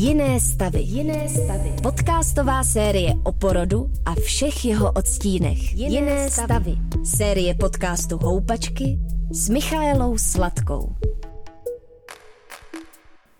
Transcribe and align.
Jiné 0.00 0.40
stavy. 0.40 0.80
Jiné 0.80 1.28
stavy. 1.28 1.72
Podcastová 1.82 2.64
série 2.64 3.10
o 3.24 3.32
porodu 3.32 3.90
a 4.06 4.14
všech 4.14 4.64
jeho 4.64 4.92
odstínech. 4.92 5.74
Jiné, 5.74 5.94
Jiné 5.94 6.30
stavy. 6.30 6.46
stavy. 6.46 7.04
Série 7.04 7.54
podcastu 7.54 8.18
Houpačky 8.18 8.98
s 9.30 9.48
Michaelou 9.48 10.18
Sladkou. 10.18 10.94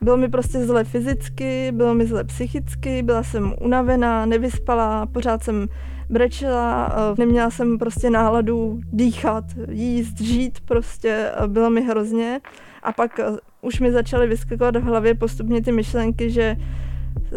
Bylo 0.00 0.16
mi 0.16 0.28
prostě 0.28 0.66
zle 0.66 0.84
fyzicky, 0.84 1.72
bylo 1.72 1.94
mi 1.94 2.06
zle 2.06 2.24
psychicky, 2.24 3.02
byla 3.02 3.22
jsem 3.22 3.54
unavená, 3.60 4.26
nevyspalá, 4.26 5.06
pořád 5.06 5.44
jsem 5.44 5.68
brečela, 6.10 6.92
neměla 7.18 7.50
jsem 7.50 7.78
prostě 7.78 8.10
náladu 8.10 8.80
dýchat, 8.92 9.44
jíst, 9.70 10.20
žít 10.20 10.60
prostě, 10.60 11.32
bylo 11.46 11.70
mi 11.70 11.82
hrozně. 11.82 12.40
A 12.82 12.92
pak 12.92 13.20
už 13.62 13.80
mi 13.80 13.92
začaly 13.92 14.26
vyskakovat 14.26 14.76
v 14.76 14.82
hlavě 14.82 15.14
postupně 15.14 15.62
ty 15.62 15.72
myšlenky, 15.72 16.30
že 16.30 16.56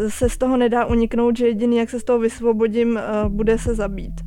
se 0.08 0.28
z 0.28 0.38
toho 0.38 0.56
nedá 0.56 0.84
uniknout, 0.84 1.36
že 1.36 1.46
jediný, 1.46 1.76
jak 1.76 1.90
se 1.90 2.00
z 2.00 2.04
toho 2.04 2.18
vysvobodím, 2.18 2.98
eh, 2.98 3.02
bude 3.28 3.58
se 3.58 3.74
zabít. 3.74 4.20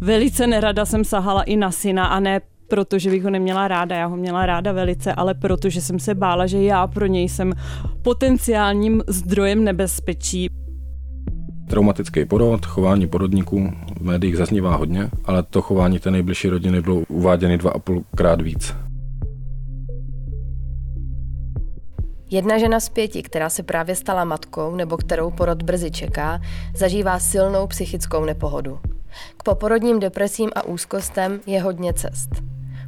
Velice 0.00 0.46
nerada 0.46 0.84
jsem 0.86 1.04
sahala 1.04 1.42
i 1.42 1.56
na 1.56 1.70
syna 1.70 2.06
a 2.06 2.20
ne 2.20 2.40
protože 2.70 3.10
bych 3.10 3.24
ho 3.24 3.30
neměla 3.30 3.68
ráda, 3.68 3.96
já 3.96 4.06
ho 4.06 4.16
měla 4.16 4.46
ráda 4.46 4.72
velice, 4.72 5.12
ale 5.14 5.34
protože 5.34 5.80
jsem 5.80 5.98
se 5.98 6.14
bála, 6.14 6.46
že 6.46 6.62
já 6.62 6.86
pro 6.86 7.06
něj 7.06 7.28
jsem 7.28 7.52
potenciálním 8.02 9.02
zdrojem 9.06 9.64
nebezpečí. 9.64 10.48
Traumatický 11.68 12.24
porod, 12.24 12.66
chování 12.66 13.06
porodníků 13.06 13.72
v 14.00 14.02
médiích 14.02 14.36
zaznívá 14.36 14.76
hodně, 14.76 15.10
ale 15.24 15.42
to 15.42 15.62
chování 15.62 15.98
té 15.98 16.10
nejbližší 16.10 16.48
rodiny 16.48 16.80
bylo 16.80 16.96
uváděny 17.08 17.58
dva 17.58 17.70
a 17.70 17.78
půlkrát 17.78 18.40
víc. 18.40 18.74
Jedna 22.30 22.58
žena 22.58 22.80
z 22.80 22.88
pěti, 22.88 23.22
která 23.22 23.48
se 23.48 23.62
právě 23.62 23.96
stala 23.96 24.24
matkou 24.24 24.74
nebo 24.74 24.96
kterou 24.96 25.30
porod 25.30 25.62
brzy 25.62 25.90
čeká, 25.90 26.40
zažívá 26.74 27.18
silnou 27.18 27.66
psychickou 27.66 28.24
nepohodu. 28.24 28.80
K 29.36 29.42
poporodním 29.42 30.00
depresím 30.00 30.50
a 30.54 30.62
úzkostem 30.62 31.40
je 31.46 31.62
hodně 31.62 31.92
cest. 31.92 32.30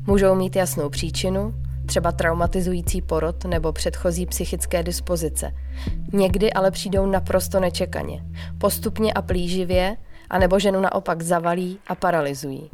Můžou 0.06 0.34
mít 0.34 0.56
jasnou 0.56 0.88
příčinu, 0.88 1.54
třeba 1.86 2.12
traumatizující 2.12 3.02
porod 3.02 3.44
nebo 3.44 3.72
předchozí 3.72 4.26
psychické 4.26 4.82
dispozice. 4.82 5.54
Někdy 6.12 6.52
ale 6.52 6.70
přijdou 6.70 7.06
naprosto 7.06 7.60
nečekaně, 7.60 8.24
postupně 8.58 9.12
a 9.12 9.22
plíživě, 9.22 9.96
anebo 10.30 10.58
ženu 10.58 10.80
naopak 10.80 11.22
zavalí 11.22 11.78
a 11.86 11.94
paralyzují. 11.94 12.70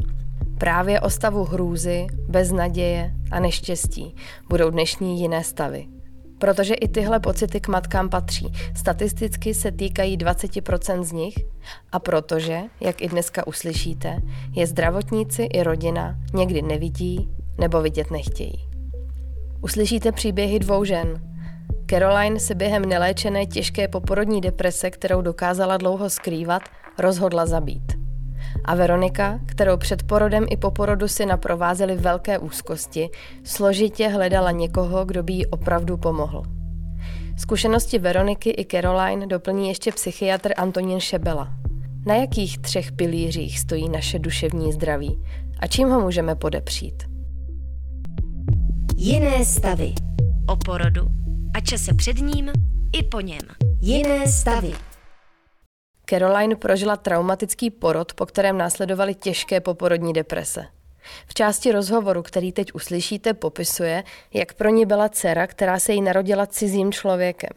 Právě 0.58 1.00
o 1.00 1.10
stavu 1.10 1.44
hrůzy, 1.44 2.06
beznaděje 2.28 3.12
a 3.30 3.40
neštěstí 3.40 4.14
budou 4.48 4.70
dnešní 4.70 5.20
jiné 5.20 5.44
stavy. 5.44 5.97
Protože 6.38 6.74
i 6.74 6.88
tyhle 6.88 7.20
pocity 7.20 7.60
k 7.60 7.68
matkám 7.68 8.08
patří. 8.08 8.52
Statisticky 8.76 9.54
se 9.54 9.72
týkají 9.72 10.18
20% 10.18 11.02
z 11.02 11.12
nich 11.12 11.34
a 11.92 11.98
protože, 11.98 12.60
jak 12.80 13.02
i 13.02 13.08
dneska 13.08 13.46
uslyšíte, 13.46 14.22
je 14.52 14.66
zdravotníci 14.66 15.42
i 15.42 15.62
rodina 15.62 16.18
někdy 16.34 16.62
nevidí 16.62 17.28
nebo 17.58 17.82
vidět 17.82 18.10
nechtějí. 18.10 18.68
Uslyšíte 19.62 20.12
příběhy 20.12 20.58
dvou 20.58 20.84
žen. 20.84 21.22
Caroline 21.90 22.40
se 22.40 22.54
během 22.54 22.84
neléčené 22.84 23.46
těžké 23.46 23.88
poporodní 23.88 24.40
deprese, 24.40 24.90
kterou 24.90 25.22
dokázala 25.22 25.76
dlouho 25.76 26.10
skrývat, 26.10 26.62
rozhodla 26.98 27.46
zabít. 27.46 27.97
A 28.64 28.74
Veronika, 28.74 29.40
kterou 29.46 29.76
před 29.76 30.02
porodem 30.02 30.46
i 30.50 30.56
po 30.56 30.70
porodu 30.70 31.08
si 31.08 31.26
naprovázely 31.26 31.96
velké 31.96 32.38
úzkosti, 32.38 33.10
složitě 33.44 34.08
hledala 34.08 34.50
někoho, 34.50 35.04
kdo 35.04 35.22
by 35.22 35.32
jí 35.32 35.46
opravdu 35.46 35.96
pomohl. 35.96 36.42
Zkušenosti 37.38 37.98
Veroniky 37.98 38.54
i 38.58 38.66
Caroline 38.70 39.26
doplní 39.26 39.68
ještě 39.68 39.92
psychiatr 39.92 40.52
Antonín 40.56 41.00
Šebela. 41.00 41.48
Na 42.06 42.14
jakých 42.14 42.58
třech 42.58 42.92
pilířích 42.92 43.58
stojí 43.58 43.88
naše 43.88 44.18
duševní 44.18 44.72
zdraví 44.72 45.22
a 45.58 45.66
čím 45.66 45.88
ho 45.88 46.00
můžeme 46.00 46.34
podepřít? 46.34 47.02
Jiné 48.96 49.44
stavy. 49.44 49.92
O 50.48 50.56
porodu 50.56 51.02
a 51.54 51.60
čase 51.60 51.94
před 51.94 52.18
ním 52.18 52.50
i 52.92 53.02
po 53.02 53.20
něm. 53.20 53.40
Jiné 53.80 54.26
stavy. 54.26 54.72
Caroline 56.10 56.56
prožila 56.56 56.96
traumatický 56.96 57.70
porod, 57.70 58.14
po 58.14 58.26
kterém 58.26 58.58
následovaly 58.58 59.14
těžké 59.14 59.60
poporodní 59.60 60.12
deprese. 60.12 60.66
V 61.26 61.34
části 61.34 61.72
rozhovoru, 61.72 62.22
který 62.22 62.52
teď 62.52 62.74
uslyšíte, 62.74 63.34
popisuje, 63.34 64.04
jak 64.34 64.54
pro 64.54 64.68
ní 64.68 64.86
byla 64.86 65.08
dcera, 65.08 65.46
která 65.46 65.78
se 65.78 65.92
jí 65.92 66.02
narodila 66.02 66.46
cizím 66.46 66.92
člověkem. 66.92 67.50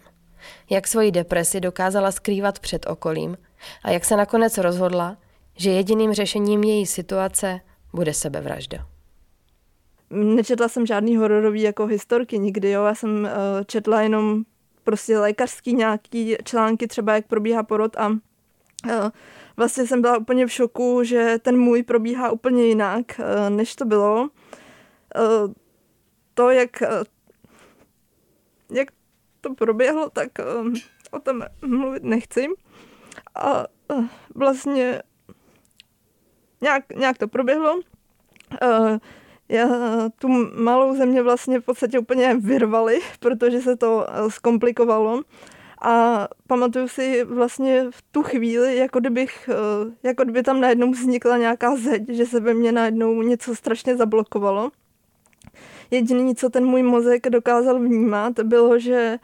Jak 0.70 0.88
svoji 0.88 1.12
depresi 1.12 1.60
dokázala 1.60 2.12
skrývat 2.12 2.60
před 2.60 2.86
okolím 2.90 3.38
a 3.84 3.92
jak 3.92 4.06
se 4.06 4.18
nakonec 4.18 4.58
rozhodla, 4.58 5.18
že 5.58 5.72
jediným 5.72 6.14
řešením 6.14 6.64
její 6.64 6.86
situace 6.86 7.60
bude 7.94 8.14
sebevražda. 8.14 8.88
Nečetla 10.10 10.68
jsem 10.68 10.86
žádný 10.86 11.18
hororový 11.18 11.62
jako 11.62 11.86
historky 11.86 12.40
nikdy, 12.40 12.72
jo. 12.72 12.86
Já 12.86 12.96
jsem 12.96 13.24
uh, 13.24 13.30
četla 13.66 14.02
jenom 14.02 14.44
prostě 14.84 15.20
lékařský 15.20 15.74
nějaký 15.74 16.36
články, 16.44 16.88
třeba 16.88 17.16
jak 17.16 17.28
probíhá 17.28 17.64
porod 17.64 17.98
a 17.98 18.12
vlastně 19.58 19.88
jsem 19.88 20.02
byla 20.02 20.18
úplně 20.18 20.48
v 20.48 20.52
šoku, 20.52 21.04
že 21.04 21.40
ten 21.42 21.58
můj 21.58 21.84
probíhá 21.84 22.32
úplně 22.32 22.66
jinak, 22.66 23.20
eh, 23.20 23.50
než 23.50 23.76
to 23.76 23.86
bylo. 23.86 24.30
Eh, 25.16 25.54
to, 26.34 26.50
jak, 26.50 26.82
eh, 26.82 27.04
jak 28.72 28.88
to 29.42 29.54
proběhlo, 29.54 30.10
tak 30.10 30.30
o 31.12 31.20
tom 31.20 31.42
mluvit 31.62 32.04
nechci. 32.04 32.48
A 33.36 33.66
vlastně 34.36 35.02
nějak, 36.62 36.90
nějak 36.96 37.18
to 37.18 37.28
proběhlo. 37.28 37.80
Já, 39.50 39.68
tu 40.20 40.28
malou 40.56 40.96
země 40.96 41.24
vlastně 41.24 41.60
v 41.60 41.64
podstatě 41.66 42.00
úplně 42.00 42.36
vyrvali, 42.36 43.00
protože 43.20 43.62
se 43.62 43.76
to 43.76 44.08
zkomplikovalo. 44.30 45.22
A 45.82 46.28
pamatuju 46.48 46.88
si 46.88 47.24
vlastně 47.24 47.86
v 47.92 48.02
tu 48.12 48.24
chvíli, 48.24 48.78
jako 48.78 49.00
kdybych, 49.00 49.50
eh, 49.50 50.08
jako 50.08 50.24
kdyby 50.24 50.44
tam 50.44 50.62
najednou 50.62 50.92
vznikla 50.92 51.38
nějaká 51.38 51.76
zeď, 51.76 52.10
že 52.10 52.26
se 52.26 52.40
ve 52.40 52.54
mně 52.54 52.72
najednou 52.72 53.22
něco 53.22 53.56
strašně 53.56 53.98
zablokovalo. 53.98 54.72
Jediné, 55.92 56.36
co 56.36 56.50
ten 56.50 56.66
můj 56.66 56.84
mozek 56.84 57.30
dokázal 57.30 57.80
vnímat, 57.80 58.40
bylo, 58.40 58.80
že 58.80 59.20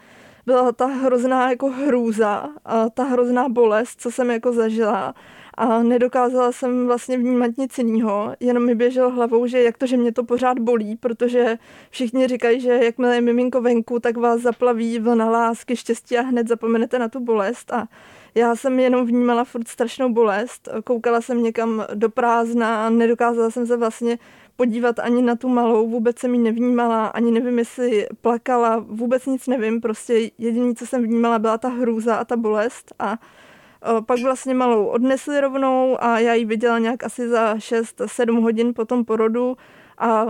byla 0.45 0.71
ta 0.71 0.85
hrozná 0.85 1.49
jako 1.49 1.69
hrůza 1.69 2.49
a 2.65 2.89
ta 2.89 3.03
hrozná 3.03 3.49
bolest, 3.49 4.01
co 4.01 4.11
jsem 4.11 4.31
jako 4.31 4.53
zažila 4.53 5.13
a 5.57 5.83
nedokázala 5.83 6.51
jsem 6.51 6.87
vlastně 6.87 7.17
vnímat 7.17 7.57
nic 7.57 7.77
jiného, 7.77 8.35
jenom 8.39 8.65
mi 8.65 8.75
běželo 8.75 9.09
hlavou, 9.09 9.47
že 9.47 9.63
jak 9.63 9.77
to, 9.77 9.85
že 9.85 9.97
mě 9.97 10.11
to 10.11 10.23
pořád 10.23 10.59
bolí, 10.59 10.95
protože 10.95 11.57
všichni 11.89 12.27
říkají, 12.27 12.59
že 12.59 12.79
jakmile 12.83 13.15
je 13.15 13.21
miminko 13.21 13.61
venku, 13.61 13.99
tak 13.99 14.17
vás 14.17 14.41
zaplaví 14.41 14.99
vlna 14.99 15.29
lásky, 15.29 15.75
štěstí 15.75 16.17
a 16.17 16.21
hned 16.21 16.47
zapomenete 16.47 16.99
na 16.99 17.09
tu 17.09 17.19
bolest. 17.19 17.73
A 17.73 17.87
já 18.35 18.55
jsem 18.55 18.79
jenom 18.79 19.05
vnímala 19.05 19.43
furt 19.43 19.67
strašnou 19.67 20.13
bolest, 20.13 20.69
koukala 20.83 21.21
jsem 21.21 21.43
někam 21.43 21.85
do 21.93 22.09
prázdna 22.09 22.85
a 22.85 22.89
nedokázala 22.89 23.51
jsem 23.51 23.67
se 23.67 23.77
vlastně 23.77 24.17
podívat 24.55 24.99
ani 24.99 25.21
na 25.21 25.35
tu 25.35 25.49
malou, 25.49 25.89
vůbec 25.89 26.19
jsem 26.19 26.33
ji 26.33 26.39
nevnímala, 26.39 27.07
ani 27.07 27.31
nevím, 27.31 27.59
jestli 27.59 28.07
plakala, 28.21 28.85
vůbec 28.87 29.25
nic 29.25 29.47
nevím, 29.47 29.81
prostě 29.81 30.31
jediné, 30.37 30.75
co 30.75 30.85
jsem 30.85 31.03
vnímala, 31.03 31.39
byla 31.39 31.57
ta 31.57 31.69
hrůza 31.69 32.15
a 32.15 32.25
ta 32.25 32.37
bolest. 32.37 32.93
A 32.99 33.17
pak 34.05 34.19
vlastně 34.19 34.53
malou 34.53 34.85
odnesli 34.85 35.41
rovnou 35.41 36.03
a 36.03 36.19
já 36.19 36.33
ji 36.33 36.45
viděla 36.45 36.79
nějak 36.79 37.03
asi 37.03 37.29
za 37.29 37.55
6-7 37.55 38.41
hodin 38.41 38.73
po 38.73 38.85
tom 38.85 39.05
porodu 39.05 39.57
a 39.97 40.25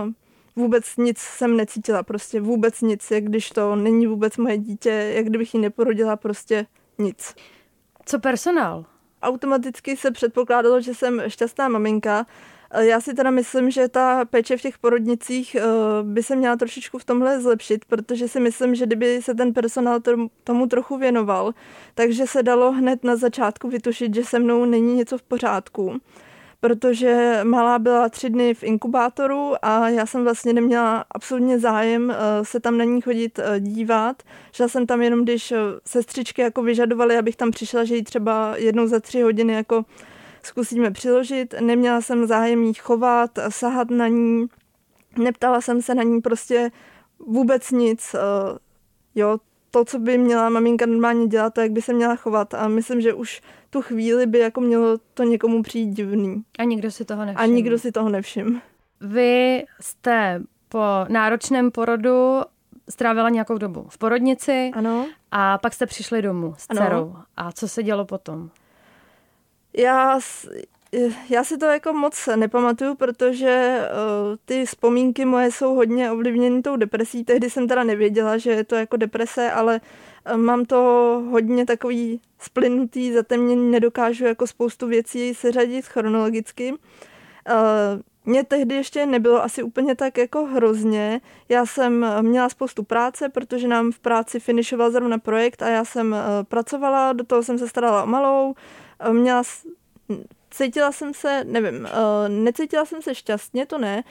vůbec 0.56 0.96
nic 0.96 1.18
jsem 1.18 1.56
necítila, 1.56 2.02
prostě 2.02 2.40
vůbec 2.40 2.80
nic, 2.80 3.10
jak 3.10 3.24
když 3.24 3.50
to 3.50 3.76
není 3.76 4.06
vůbec 4.06 4.36
moje 4.36 4.58
dítě, 4.58 4.90
jak 4.90 5.26
kdybych 5.26 5.54
ji 5.54 5.60
neporodila, 5.60 6.16
prostě 6.16 6.66
nic. 6.98 7.34
Co 8.04 8.18
personál? 8.18 8.84
Automaticky 9.22 9.96
se 9.96 10.10
předpokládalo, 10.10 10.80
že 10.80 10.94
jsem 10.94 11.22
šťastná 11.28 11.68
maminka, 11.68 12.26
Eh, 12.26 12.57
já 12.76 13.00
si 13.00 13.14
teda 13.14 13.30
myslím, 13.30 13.70
že 13.70 13.88
ta 13.88 14.24
péče 14.24 14.56
v 14.56 14.62
těch 14.62 14.78
porodnicích 14.78 15.54
eh, 15.54 15.62
by 16.02 16.22
se 16.22 16.36
měla 16.36 16.56
trošičku 16.56 16.98
v 16.98 17.04
tomhle 17.04 17.40
zlepšit, 17.40 17.84
protože 17.84 18.28
si 18.28 18.40
myslím, 18.40 18.74
že 18.74 18.86
kdyby 18.86 19.22
se 19.22 19.34
ten 19.34 19.54
personál 19.54 20.00
tomu 20.44 20.66
trochu 20.66 20.96
věnoval, 20.96 21.54
takže 21.94 22.26
se 22.26 22.42
dalo 22.42 22.72
hned 22.72 23.04
na 23.04 23.16
začátku 23.16 23.68
vytušit, 23.68 24.14
že 24.14 24.24
se 24.24 24.38
mnou 24.38 24.64
není 24.64 24.94
něco 24.94 25.18
v 25.18 25.22
pořádku 25.22 26.00
protože 26.60 27.40
malá 27.44 27.78
byla 27.78 28.08
tři 28.08 28.30
dny 28.30 28.54
v 28.54 28.62
inkubátoru 28.62 29.54
a 29.62 29.88
já 29.88 30.06
jsem 30.06 30.24
vlastně 30.24 30.52
neměla 30.52 31.04
absolutně 31.10 31.58
zájem 31.58 32.10
eh, 32.10 32.44
se 32.44 32.60
tam 32.60 32.78
na 32.78 32.84
ní 32.84 33.00
chodit 33.00 33.40
dívat. 33.58 34.22
Šla 34.52 34.68
jsem 34.68 34.86
tam 34.86 35.02
jenom, 35.02 35.22
když 35.22 35.54
sestřičky 35.86 36.42
jako 36.42 36.62
vyžadovaly, 36.62 37.16
abych 37.16 37.36
tam 37.36 37.50
přišla, 37.50 37.84
že 37.84 37.96
jí 37.96 38.04
třeba 38.04 38.54
jednou 38.56 38.86
za 38.86 39.00
tři 39.00 39.22
hodiny 39.22 39.52
jako 39.52 39.84
zkusíme 40.42 40.90
přiložit. 40.90 41.54
Neměla 41.60 42.00
jsem 42.00 42.26
zájem 42.26 42.62
jí 42.62 42.74
chovat, 42.74 43.30
sahat 43.48 43.90
na 43.90 44.08
ní, 44.08 44.46
neptala 45.18 45.60
jsem 45.60 45.82
se 45.82 45.94
na 45.94 46.02
ní 46.02 46.20
prostě 46.20 46.70
vůbec 47.26 47.70
nic. 47.70 48.14
Eh, 48.14 48.18
jo, 49.14 49.38
to, 49.70 49.84
co 49.84 49.98
by 49.98 50.18
měla 50.18 50.48
maminka 50.48 50.86
normálně 50.86 51.26
dělat, 51.26 51.54
to, 51.54 51.60
jak 51.60 51.70
by 51.72 51.82
se 51.82 51.92
měla 51.92 52.16
chovat. 52.16 52.54
A 52.54 52.68
myslím, 52.68 53.00
že 53.00 53.14
už 53.14 53.40
tu 53.70 53.82
chvíli 53.82 54.26
by 54.26 54.38
jako 54.38 54.60
mělo 54.60 54.98
to 55.14 55.22
někomu 55.22 55.62
přijít 55.62 55.90
divný. 55.90 56.42
A 56.58 56.64
nikdo 56.64 56.90
si 56.90 57.04
toho 57.04 57.24
nevšiml. 57.24 57.42
A 57.42 57.46
nikdo 57.46 57.78
si 57.78 57.92
toho 57.92 58.08
nevšiml. 58.08 58.60
Vy 59.00 59.64
jste 59.80 60.42
po 60.68 60.82
náročném 61.08 61.70
porodu 61.70 62.40
strávila 62.88 63.28
nějakou 63.28 63.58
dobu 63.58 63.86
v 63.88 63.98
porodnici 63.98 64.70
Ano. 64.74 65.06
a 65.32 65.58
pak 65.58 65.72
jste 65.74 65.86
přišli 65.86 66.22
domů 66.22 66.54
s 66.58 66.66
Ano. 66.68 66.80
dcerou. 66.80 67.16
A 67.36 67.52
co 67.52 67.68
se 67.68 67.82
dělo 67.82 68.04
potom? 68.04 68.50
Já, 69.72 70.18
já 71.28 71.44
si 71.44 71.58
to 71.58 71.66
jako 71.66 71.92
moc 71.92 72.28
nepamatuju, 72.36 72.94
protože 72.94 73.80
uh, 73.80 74.36
ty 74.44 74.66
vzpomínky 74.66 75.24
moje 75.24 75.50
jsou 75.50 75.74
hodně 75.74 76.10
ovlivněny 76.10 76.62
tou 76.62 76.76
depresí. 76.76 77.24
Tehdy 77.24 77.50
jsem 77.50 77.68
teda 77.68 77.84
nevěděla, 77.84 78.38
že 78.38 78.50
je 78.50 78.64
to 78.64 78.74
jako 78.74 78.96
deprese, 78.96 79.50
ale 79.50 79.80
uh, 80.30 80.36
mám 80.36 80.64
to 80.64 80.76
hodně 81.30 81.66
takový 81.66 82.20
splynutý, 82.38 83.12
zatemněný, 83.12 83.70
nedokážu 83.70 84.24
jako 84.24 84.46
spoustu 84.46 84.86
věcí 84.86 85.34
seřadit 85.34 85.86
chronologicky. 85.86 86.72
Uh, 86.72 86.76
mně 88.24 88.44
tehdy 88.44 88.74
ještě 88.74 89.06
nebylo 89.06 89.42
asi 89.42 89.62
úplně 89.62 89.94
tak 89.94 90.18
jako 90.18 90.44
hrozně. 90.44 91.20
Já 91.48 91.66
jsem 91.66 92.06
měla 92.20 92.48
spoustu 92.48 92.82
práce, 92.82 93.28
protože 93.28 93.68
nám 93.68 93.92
v 93.92 93.98
práci 93.98 94.40
finišoval 94.40 94.90
zrovna 94.90 95.18
projekt 95.18 95.62
a 95.62 95.68
já 95.68 95.84
jsem 95.84 96.16
pracovala, 96.42 97.12
do 97.12 97.24
toho 97.24 97.42
jsem 97.42 97.58
se 97.58 97.68
starala 97.68 98.02
o 98.02 98.06
malou. 98.06 98.54
Eh, 99.00 99.12
Měla, 99.12 99.42
cítila 100.50 100.92
jsem 100.92 101.14
se, 101.14 101.44
nevím, 101.44 101.86
eh, 101.86 102.28
necítila 102.28 102.84
jsem 102.84 103.02
se 103.02 103.14
šťastně, 103.14 103.66
to 103.66 103.78
ne. 103.78 104.04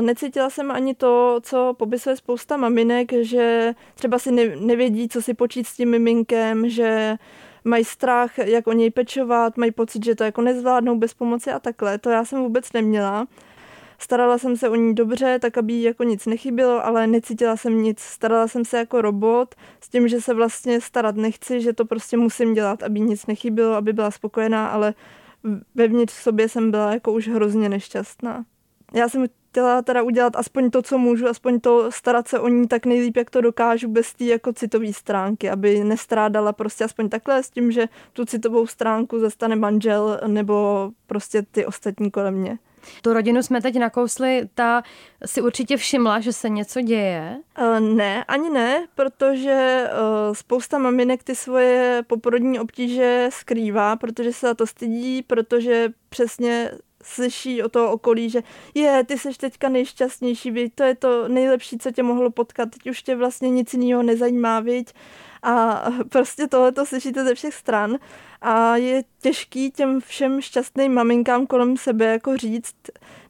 Necítila 0.00 0.50
jsem 0.50 0.70
ani 0.70 0.94
to, 0.94 1.40
co 1.42 1.74
popisuje 1.78 2.16
spousta 2.16 2.56
maminek, 2.56 3.12
že 3.20 3.74
třeba 3.94 4.18
si 4.18 4.32
ne- 4.32 4.56
nevědí, 4.56 5.08
co 5.08 5.22
si 5.22 5.34
počít 5.34 5.66
s 5.66 5.76
tím 5.76 5.90
miminkem, 5.90 6.68
že 6.68 7.16
mají 7.64 7.84
strach, 7.84 8.38
jak 8.38 8.66
o 8.66 8.72
něj 8.72 8.90
pečovat, 8.90 9.56
mají 9.56 9.72
pocit, 9.72 10.04
že 10.04 10.14
to 10.14 10.24
jako 10.24 10.42
nezvládnou 10.42 10.98
bez 10.98 11.14
pomoci 11.14 11.50
a 11.50 11.58
takhle. 11.58 11.98
To 11.98 12.10
já 12.10 12.24
jsem 12.24 12.42
vůbec 12.42 12.72
neměla. 12.72 13.26
Starala 14.02 14.38
jsem 14.38 14.56
se 14.56 14.68
o 14.68 14.74
ní 14.74 14.94
dobře, 14.94 15.38
tak 15.38 15.58
aby 15.58 15.72
jí 15.72 15.82
jako 15.82 16.04
nic 16.04 16.26
nechybělo, 16.26 16.86
ale 16.86 17.06
necítila 17.06 17.56
jsem 17.56 17.82
nic. 17.82 18.00
Starala 18.00 18.48
jsem 18.48 18.64
se 18.64 18.78
jako 18.78 19.00
robot 19.00 19.54
s 19.80 19.88
tím, 19.88 20.08
že 20.08 20.20
se 20.20 20.34
vlastně 20.34 20.80
starat 20.80 21.16
nechci, 21.16 21.60
že 21.60 21.72
to 21.72 21.84
prostě 21.84 22.16
musím 22.16 22.54
dělat, 22.54 22.82
aby 22.82 23.00
nic 23.00 23.26
nechybělo, 23.26 23.74
aby 23.74 23.92
byla 23.92 24.10
spokojená, 24.10 24.66
ale 24.66 24.94
vevnitř 25.74 26.14
v 26.14 26.22
sobě 26.22 26.48
jsem 26.48 26.70
byla 26.70 26.92
jako 26.92 27.12
už 27.12 27.28
hrozně 27.28 27.68
nešťastná. 27.68 28.44
Já 28.94 29.08
jsem 29.08 29.26
chtěla 29.50 29.82
teda 29.82 30.02
udělat 30.02 30.36
aspoň 30.36 30.70
to, 30.70 30.82
co 30.82 30.98
můžu, 30.98 31.28
aspoň 31.28 31.60
to 31.60 31.92
starat 31.92 32.28
se 32.28 32.40
o 32.40 32.48
ní 32.48 32.68
tak 32.68 32.86
nejlíp, 32.86 33.16
jak 33.16 33.30
to 33.30 33.40
dokážu, 33.40 33.88
bez 33.88 34.14
té 34.14 34.24
jako 34.24 34.52
citové 34.52 34.92
stránky, 34.92 35.50
aby 35.50 35.84
nestrádala 35.84 36.52
prostě 36.52 36.84
aspoň 36.84 37.08
takhle 37.08 37.42
s 37.42 37.50
tím, 37.50 37.72
že 37.72 37.88
tu 38.12 38.24
citovou 38.24 38.66
stránku 38.66 39.18
zastane 39.18 39.56
manžel 39.56 40.20
nebo 40.26 40.90
prostě 41.06 41.42
ty 41.42 41.66
ostatní 41.66 42.10
kolem 42.10 42.34
mě. 42.34 42.58
Tu 43.02 43.12
rodinu 43.12 43.42
jsme 43.42 43.62
teď 43.62 43.78
nakousli, 43.78 44.48
ta 44.54 44.82
si 45.26 45.42
určitě 45.42 45.76
všimla, 45.76 46.20
že 46.20 46.32
se 46.32 46.48
něco 46.48 46.80
děje. 46.80 47.36
Uh, 47.58 47.80
ne, 47.80 48.24
ani 48.24 48.50
ne, 48.50 48.86
protože 48.94 49.84
uh, 49.92 50.34
spousta 50.34 50.78
maminek 50.78 51.22
ty 51.22 51.34
svoje 51.34 52.02
poporodní 52.06 52.60
obtíže 52.60 53.28
skrývá, 53.32 53.96
protože 53.96 54.32
se 54.32 54.46
za 54.46 54.54
to 54.54 54.66
stydí, 54.66 55.22
protože 55.22 55.88
přesně 56.08 56.70
slyší 57.02 57.62
o 57.62 57.68
toho 57.68 57.92
okolí, 57.92 58.30
že 58.30 58.42
je, 58.74 59.04
ty 59.04 59.18
seš 59.18 59.38
teďka 59.38 59.68
nejšťastnější, 59.68 60.50
viď? 60.50 60.72
to 60.74 60.82
je 60.82 60.94
to 60.94 61.28
nejlepší, 61.28 61.78
co 61.78 61.90
tě 61.90 62.02
mohlo 62.02 62.30
potkat, 62.30 62.68
teď 62.70 62.90
už 62.90 63.02
tě 63.02 63.16
vlastně 63.16 63.50
nic 63.50 63.74
jiného 63.74 64.02
nezajímá, 64.02 64.60
viď? 64.60 64.92
A 65.42 65.84
prostě 66.08 66.46
tohle 66.48 66.72
to 66.72 66.86
slyšíte 66.86 67.24
ze 67.24 67.34
všech 67.34 67.54
stran 67.54 67.98
a 68.42 68.76
je 68.76 69.04
těžký 69.20 69.70
těm 69.70 70.00
všem 70.00 70.40
šťastným 70.40 70.94
maminkám 70.94 71.46
kolem 71.46 71.76
sebe 71.76 72.04
jako 72.04 72.36
říct, 72.36 72.74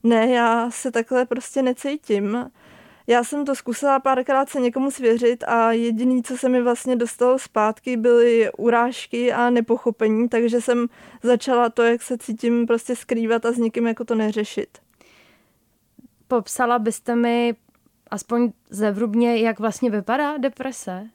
ne, 0.03 0.31
já 0.31 0.71
se 0.71 0.91
takhle 0.91 1.27
prostě 1.27 1.63
necítím. 1.63 2.51
Já 3.07 3.25
jsem 3.25 3.45
to 3.45 3.55
zkusila 3.55 4.01
párkrát 4.01 4.49
se 4.49 4.61
někomu 4.61 4.91
svěřit 4.91 5.45
a 5.45 5.73
jediný, 5.73 6.23
co 6.23 6.37
se 6.37 6.49
mi 6.49 6.63
vlastně 6.63 6.97
dostalo 6.97 7.39
zpátky, 7.39 7.97
byly 7.97 8.53
urážky 8.59 9.33
a 9.33 9.51
nepochopení, 9.51 10.29
takže 10.29 10.61
jsem 10.61 10.87
začala 11.23 11.69
to, 11.69 11.83
jak 11.83 12.03
se 12.03 12.19
cítím, 12.19 12.67
prostě 12.67 12.97
skrývat 12.97 13.47
a 13.47 13.53
s 13.53 13.57
nikým 13.57 13.87
jako 13.87 14.05
to 14.05 14.15
neřešit. 14.15 14.69
Popsala 16.29 16.79
byste 16.79 17.17
mi 17.17 17.55
aspoň 18.11 18.53
zevrubně, 18.71 19.37
jak 19.37 19.61
vlastně 19.61 19.91
vypadá 19.91 20.37
deprese? 20.37 21.09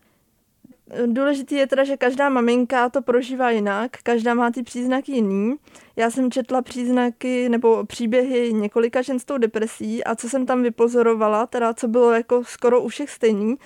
Důležitý 1.06 1.56
je 1.56 1.68
teda, 1.68 1.84
že 1.84 1.98
každá 1.98 2.30
maminka 2.30 2.90
to 2.90 3.02
prožívá 3.02 3.52
jinak, 3.52 3.92
každá 4.04 4.34
má 4.34 4.52
ty 4.52 4.64
příznaky 4.64 5.12
jiný. 5.12 5.56
Já 5.96 6.12
jsem 6.12 6.32
četla 6.32 6.62
příznaky 6.62 7.50
nebo 7.50 7.86
příběhy 7.86 8.54
několika 8.54 9.02
žen 9.02 9.20
s 9.20 9.26
tou 9.26 9.38
depresí 9.38 10.04
a 10.04 10.16
co 10.16 10.30
jsem 10.30 10.46
tam 10.46 10.64
vypozorovala, 10.64 11.46
teda 11.46 11.74
co 11.74 11.88
bylo 11.88 12.12
jako 12.12 12.44
skoro 12.44 12.82
u 12.82 12.88
všech 12.88 13.10
stejný, 13.10 13.58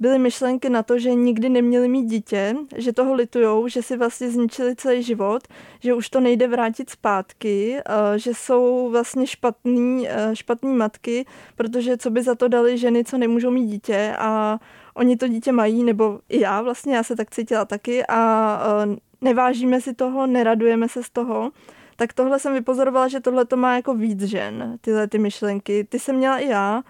byly 0.00 0.18
myšlenky 0.18 0.70
na 0.70 0.82
to, 0.82 0.98
že 0.98 1.14
nikdy 1.14 1.48
neměli 1.48 1.88
mít 1.88 2.04
dítě, 2.04 2.56
že 2.76 2.92
toho 2.92 3.14
litujou, 3.14 3.68
že 3.68 3.82
si 3.82 3.96
vlastně 3.96 4.30
zničili 4.30 4.76
celý 4.76 5.02
život, 5.02 5.48
že 5.80 5.94
už 5.94 6.08
to 6.08 6.20
nejde 6.20 6.48
vrátit 6.48 6.90
zpátky, 6.90 7.76
eh, 7.78 8.18
že 8.18 8.34
jsou 8.34 8.88
vlastně 8.90 9.26
špatný, 9.26 10.08
eh, 10.08 10.36
špatný 10.36 10.74
matky, 10.74 11.26
protože 11.56 11.96
co 11.96 12.10
by 12.10 12.22
za 12.22 12.34
to 12.34 12.48
dali 12.48 12.78
ženy, 12.78 13.04
co 13.04 13.18
nemůžou 13.18 13.50
mít 13.50 13.66
dítě 13.66 14.14
a 14.18 14.58
oni 14.96 15.16
to 15.16 15.28
dítě 15.28 15.52
mají, 15.52 15.84
nebo 15.84 16.20
i 16.28 16.40
já 16.40 16.62
vlastně, 16.62 16.96
já 16.96 17.02
se 17.02 17.16
tak 17.16 17.30
cítila 17.30 17.64
taky 17.64 18.06
a 18.06 18.60
eh, 18.84 18.96
nevážíme 19.20 19.80
si 19.80 19.94
toho, 19.94 20.26
neradujeme 20.26 20.88
se 20.88 21.02
z 21.02 21.10
toho. 21.10 21.50
Tak 21.96 22.12
tohle 22.12 22.38
jsem 22.38 22.52
vypozorovala, 22.52 23.08
že 23.08 23.20
tohle 23.20 23.44
to 23.44 23.56
má 23.56 23.76
jako 23.76 23.94
víc 23.94 24.22
žen, 24.22 24.78
tyhle 24.80 25.08
ty 25.08 25.18
myšlenky. 25.18 25.84
Ty 25.84 25.98
jsem 25.98 26.16
měla 26.16 26.38
i 26.38 26.48
já 26.48 26.82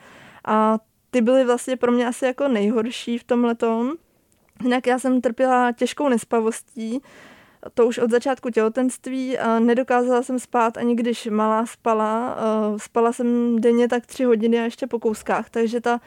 a 0.44 0.78
ty 1.10 1.20
byly 1.20 1.44
vlastně 1.44 1.76
pro 1.76 1.92
mě 1.92 2.06
asi 2.06 2.24
jako 2.24 2.48
nejhorší 2.48 3.18
v 3.18 3.24
tomhletom. 3.24 3.92
Jinak 4.62 4.86
já 4.86 4.98
jsem 4.98 5.20
trpěla 5.20 5.72
těžkou 5.72 6.08
nespavostí, 6.08 7.02
to 7.74 7.86
už 7.86 7.98
od 7.98 8.10
začátku 8.10 8.50
těhotenství 8.50 9.38
a 9.38 9.58
nedokázala 9.58 10.22
jsem 10.22 10.38
spát 10.38 10.76
ani 10.76 10.94
když 10.94 11.26
malá 11.26 11.66
spala. 11.66 12.36
Eh, 12.38 12.78
Spala 12.78 13.12
jsem 13.12 13.60
denně 13.60 13.88
tak 13.88 14.06
tři 14.06 14.24
hodiny 14.24 14.60
a 14.60 14.64
ještě 14.64 14.86
po 14.86 14.98
kouskách, 14.98 15.50
takže 15.50 15.80
ta 15.80 16.00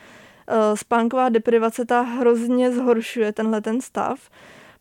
spánková 0.76 1.30
deprivace 1.30 1.86
ta 1.86 2.02
hrozně 2.02 2.72
zhoršuje 2.72 3.32
tenhle 3.32 3.62
ten 3.62 3.82
stav. 3.82 4.30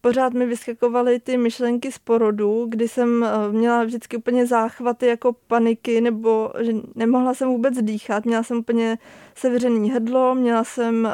Pořád 0.00 0.32
mi 0.32 0.46
vyskakovaly 0.46 1.20
ty 1.20 1.36
myšlenky 1.36 1.92
z 1.92 1.98
porodu, 1.98 2.66
kdy 2.68 2.88
jsem 2.88 3.24
eh, 3.24 3.52
měla 3.52 3.84
vždycky 3.84 4.16
úplně 4.16 4.46
záchvaty 4.46 5.06
jako 5.06 5.32
paniky, 5.32 6.00
nebo 6.00 6.52
že 6.60 6.72
nemohla 6.94 7.34
jsem 7.34 7.48
vůbec 7.48 7.74
dýchat. 7.82 8.24
Měla 8.24 8.42
jsem 8.42 8.56
úplně 8.56 8.98
sevřený 9.34 9.90
hrdlo, 9.90 10.34
měla 10.34 10.64
jsem 10.64 11.06
eh, 11.06 11.10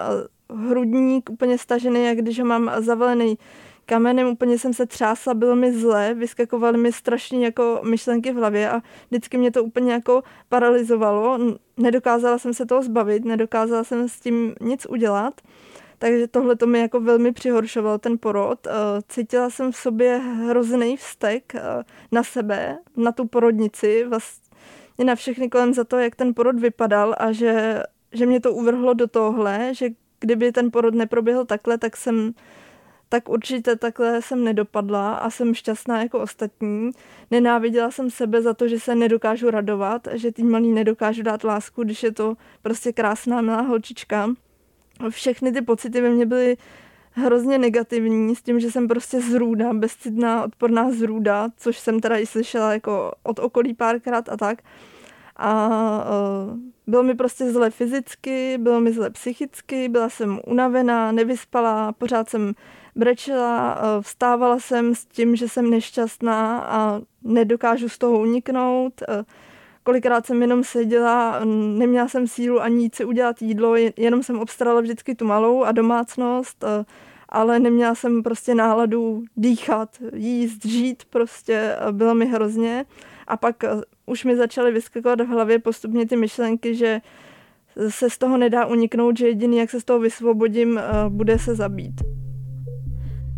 hrudník 0.54 1.30
úplně 1.30 1.58
stažený, 1.58 2.04
jak 2.04 2.18
když 2.18 2.38
ho 2.38 2.46
mám 2.46 2.70
zavalený 2.78 3.38
kamenem, 3.86 4.28
úplně 4.28 4.58
jsem 4.58 4.74
se 4.74 4.86
třásla, 4.86 5.34
bylo 5.34 5.56
mi 5.56 5.72
zle, 5.72 6.14
vyskakovaly 6.14 6.78
mi 6.78 6.92
strašně 6.92 7.44
jako 7.44 7.80
myšlenky 7.84 8.32
v 8.32 8.36
hlavě 8.36 8.70
a 8.70 8.82
vždycky 9.10 9.38
mě 9.38 9.50
to 9.50 9.64
úplně 9.64 9.92
jako 9.92 10.22
paralizovalo. 10.48 11.38
Nedokázala 11.76 12.38
jsem 12.38 12.54
se 12.54 12.66
toho 12.66 12.82
zbavit, 12.82 13.24
nedokázala 13.24 13.84
jsem 13.84 14.08
s 14.08 14.20
tím 14.20 14.54
nic 14.60 14.86
udělat. 14.86 15.40
Takže 15.98 16.28
tohle 16.28 16.56
to 16.56 16.66
mi 16.66 16.80
jako 16.80 17.00
velmi 17.00 17.32
přihoršoval 17.32 17.98
ten 17.98 18.18
porod. 18.18 18.66
Eh, 18.66 18.70
Cítila 19.08 19.50
jsem 19.50 19.72
v 19.72 19.76
sobě 19.76 20.18
hrozný 20.18 20.96
vztek 20.96 21.54
eh, 21.54 21.60
na 22.12 22.22
sebe, 22.22 22.78
na 22.96 23.12
tu 23.12 23.26
porodnici, 23.26 24.04
vlastně 24.08 25.04
na 25.04 25.14
všechny 25.14 25.50
kolem 25.50 25.74
za 25.74 25.84
to, 25.84 25.98
jak 25.98 26.16
ten 26.16 26.34
porod 26.34 26.60
vypadal 26.60 27.14
a 27.18 27.32
že, 27.32 27.82
že 28.12 28.26
mě 28.26 28.40
to 28.40 28.52
uvrhlo 28.52 28.94
do 28.94 29.06
tohle, 29.06 29.74
že 29.74 29.88
kdyby 30.20 30.52
ten 30.52 30.70
porod 30.70 30.94
neproběhl 30.94 31.44
takhle, 31.44 31.78
tak 31.78 31.96
jsem 31.96 32.34
tak 33.14 33.28
určitě 33.28 33.76
takhle 33.76 34.22
jsem 34.22 34.44
nedopadla 34.44 35.14
a 35.14 35.30
jsem 35.30 35.54
šťastná 35.54 36.02
jako 36.02 36.20
ostatní. 36.20 36.90
Nenáviděla 37.30 37.90
jsem 37.90 38.10
sebe 38.10 38.42
za 38.42 38.54
to, 38.54 38.68
že 38.68 38.80
se 38.80 38.94
nedokážu 38.94 39.50
radovat, 39.50 40.08
že 40.12 40.32
tým 40.32 40.50
malý 40.50 40.72
nedokážu 40.72 41.22
dát 41.22 41.44
lásku, 41.44 41.84
když 41.84 42.02
je 42.02 42.12
to 42.12 42.34
prostě 42.62 42.92
krásná, 42.92 43.40
milá 43.40 43.60
holčička. 43.60 44.30
Všechny 45.08 45.52
ty 45.52 45.62
pocity 45.62 46.00
ve 46.00 46.10
mně 46.10 46.26
byly 46.26 46.56
hrozně 47.10 47.58
negativní, 47.58 48.36
s 48.36 48.42
tím, 48.42 48.60
že 48.60 48.70
jsem 48.70 48.88
prostě 48.88 49.20
zrůda, 49.20 49.72
bezcidná, 49.72 50.44
odporná 50.44 50.90
zrůda, 50.90 51.48
což 51.56 51.78
jsem 51.78 52.00
teda 52.00 52.18
i 52.18 52.26
slyšela 52.26 52.72
jako 52.72 53.12
od 53.22 53.38
okolí 53.38 53.74
párkrát 53.74 54.28
a 54.28 54.36
tak. 54.36 54.62
A 55.36 55.68
uh, 55.68 56.58
bylo 56.86 57.02
mi 57.02 57.14
prostě 57.14 57.52
zle 57.52 57.70
fyzicky, 57.70 58.58
bylo 58.58 58.80
mi 58.80 58.92
zle 58.92 59.10
psychicky, 59.10 59.88
byla 59.88 60.08
jsem 60.08 60.40
unavená, 60.46 61.12
nevyspalá, 61.12 61.92
pořád 61.92 62.28
jsem 62.28 62.54
brečela, 62.96 63.76
uh, 63.76 64.02
vstávala 64.02 64.58
jsem 64.58 64.94
s 64.94 65.06
tím, 65.06 65.36
že 65.36 65.48
jsem 65.48 65.70
nešťastná 65.70 66.58
a 66.58 67.00
nedokážu 67.22 67.88
z 67.88 67.98
toho 67.98 68.18
uniknout. 68.18 69.02
Uh, 69.08 69.24
kolikrát 69.82 70.26
jsem 70.26 70.42
jenom 70.42 70.64
seděla, 70.64 71.40
neměla 71.78 72.08
jsem 72.08 72.26
sílu 72.26 72.60
ani 72.60 72.82
jít 72.82 72.94
si 72.94 73.04
udělat 73.04 73.42
jídlo, 73.42 73.76
jenom 73.96 74.22
jsem 74.22 74.40
obstarala 74.40 74.80
vždycky 74.80 75.14
tu 75.14 75.24
malou 75.24 75.64
a 75.64 75.72
domácnost 75.72 76.64
ale 77.34 77.58
neměla 77.58 77.94
jsem 77.94 78.22
prostě 78.22 78.54
náladu 78.54 79.22
dýchat, 79.36 79.88
jíst, 80.14 80.66
žít 80.66 81.04
prostě, 81.10 81.76
bylo 81.90 82.14
mi 82.14 82.26
hrozně. 82.26 82.84
A 83.26 83.36
pak 83.36 83.64
už 84.06 84.24
mi 84.24 84.36
začaly 84.36 84.72
vyskakovat 84.72 85.20
v 85.20 85.26
hlavě 85.26 85.58
postupně 85.58 86.06
ty 86.06 86.16
myšlenky, 86.16 86.74
že 86.74 87.00
se 87.88 88.10
z 88.10 88.18
toho 88.18 88.36
nedá 88.36 88.66
uniknout, 88.66 89.18
že 89.18 89.28
jediný, 89.28 89.56
jak 89.56 89.70
se 89.70 89.80
z 89.80 89.84
toho 89.84 90.00
vysvobodím, 90.00 90.80
bude 91.08 91.38
se 91.38 91.54
zabít. 91.54 92.13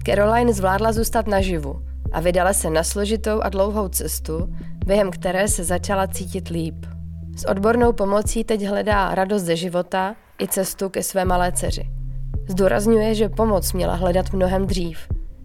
Caroline 0.07 0.53
zvládla 0.53 0.93
zůstat 0.93 1.27
naživu 1.27 1.83
a 2.13 2.21
vydala 2.21 2.53
se 2.53 2.71
na 2.71 2.83
složitou 2.83 3.41
a 3.41 3.49
dlouhou 3.49 3.89
cestu, 3.89 4.55
během 4.87 5.11
které 5.11 5.49
se 5.49 5.65
začala 5.65 6.07
cítit 6.07 6.49
líp. 6.49 6.87
S 7.37 7.45
odbornou 7.45 7.93
pomocí 7.93 8.45
teď 8.45 8.65
hledá 8.67 9.15
radost 9.15 9.43
ze 9.43 9.57
života 9.57 10.17
i 10.43 10.49
cestu 10.49 10.89
ke 10.89 11.03
své 11.03 11.25
malé 11.25 11.53
dceři. 11.53 11.91
Zdůrazňuje, 12.49 13.15
že 13.15 13.29
pomoc 13.29 13.73
měla 13.73 13.95
hledat 13.95 14.33
mnohem 14.33 14.67
dřív 14.67 14.99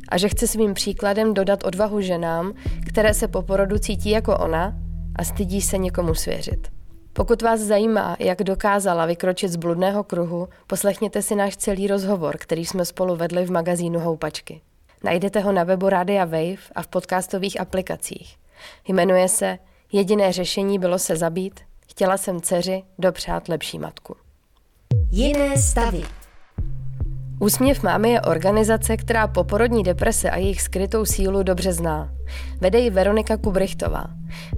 a 0.09 0.17
že 0.17 0.29
chce 0.29 0.47
svým 0.47 0.73
příkladem 0.73 1.33
dodat 1.33 1.63
odvahu 1.63 2.01
ženám, 2.01 2.53
které 2.87 3.13
se 3.13 3.27
po 3.27 3.41
porodu 3.41 3.77
cítí 3.77 4.09
jako 4.09 4.37
ona 4.37 4.73
a 5.15 5.23
stydí 5.23 5.61
se 5.61 5.77
někomu 5.77 6.15
svěřit. 6.15 6.80
Pokud 7.13 7.41
vás 7.41 7.59
zajímá, 7.59 8.15
jak 8.19 8.43
dokázala 8.43 9.05
vykročit 9.05 9.51
z 9.51 9.55
bludného 9.55 10.03
kruhu, 10.03 10.49
poslechněte 10.67 11.21
si 11.21 11.35
náš 11.35 11.57
celý 11.57 11.87
rozhovor, 11.87 12.37
který 12.37 12.65
jsme 12.65 12.85
spolu 12.85 13.15
vedli 13.15 13.45
v 13.45 13.51
magazínu 13.51 13.99
Houpačky. 13.99 14.61
Najdete 15.03 15.39
ho 15.39 15.51
na 15.51 15.63
webu 15.63 15.89
Radia 15.89 16.25
Wave 16.25 16.71
a 16.75 16.81
v 16.81 16.87
podcastových 16.87 17.59
aplikacích. 17.59 18.37
Jmenuje 18.87 19.27
se 19.27 19.57
Jediné 19.91 20.31
řešení 20.31 20.79
bylo 20.79 20.99
se 20.99 21.15
zabít, 21.15 21.59
chtěla 21.89 22.17
jsem 22.17 22.41
dceři 22.41 22.83
dopřát 22.99 23.47
lepší 23.47 23.79
matku. 23.79 24.15
Jiné 25.11 25.57
stavy. 25.57 26.20
Úsměv 27.41 27.83
mámy 27.83 28.09
je 28.09 28.21
organizace, 28.21 28.97
která 28.97 29.27
poporodní 29.27 29.83
deprese 29.83 30.29
a 30.29 30.37
jejich 30.37 30.61
skrytou 30.61 31.05
sílu 31.05 31.43
dobře 31.43 31.73
zná. 31.73 32.11
Vede 32.59 32.79
ji 32.79 32.89
Veronika 32.89 33.37
Kubrichtová. 33.37 34.05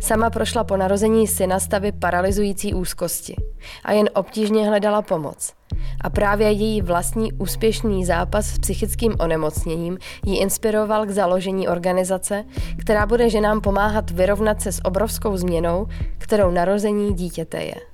Sama 0.01 0.29
prošla 0.29 0.63
po 0.63 0.77
narození 0.77 1.27
syna 1.27 1.59
stavy 1.59 1.91
paralyzující 1.91 2.73
úzkosti 2.73 3.35
a 3.83 3.91
jen 3.91 4.09
obtížně 4.15 4.67
hledala 4.67 5.01
pomoc. 5.01 5.53
A 6.01 6.09
právě 6.09 6.51
její 6.51 6.81
vlastní 6.81 7.33
úspěšný 7.33 8.05
zápas 8.05 8.45
s 8.45 8.59
psychickým 8.59 9.15
onemocněním 9.19 9.97
ji 10.25 10.37
inspiroval 10.37 11.05
k 11.05 11.09
založení 11.09 11.67
organizace, 11.67 12.43
která 12.79 13.05
bude 13.05 13.29
ženám 13.29 13.61
pomáhat 13.61 14.11
vyrovnat 14.11 14.61
se 14.61 14.71
s 14.71 14.85
obrovskou 14.85 15.37
změnou, 15.37 15.87
kterou 16.17 16.51
narození 16.51 17.13
dítěte 17.13 17.63
je. 17.63 17.92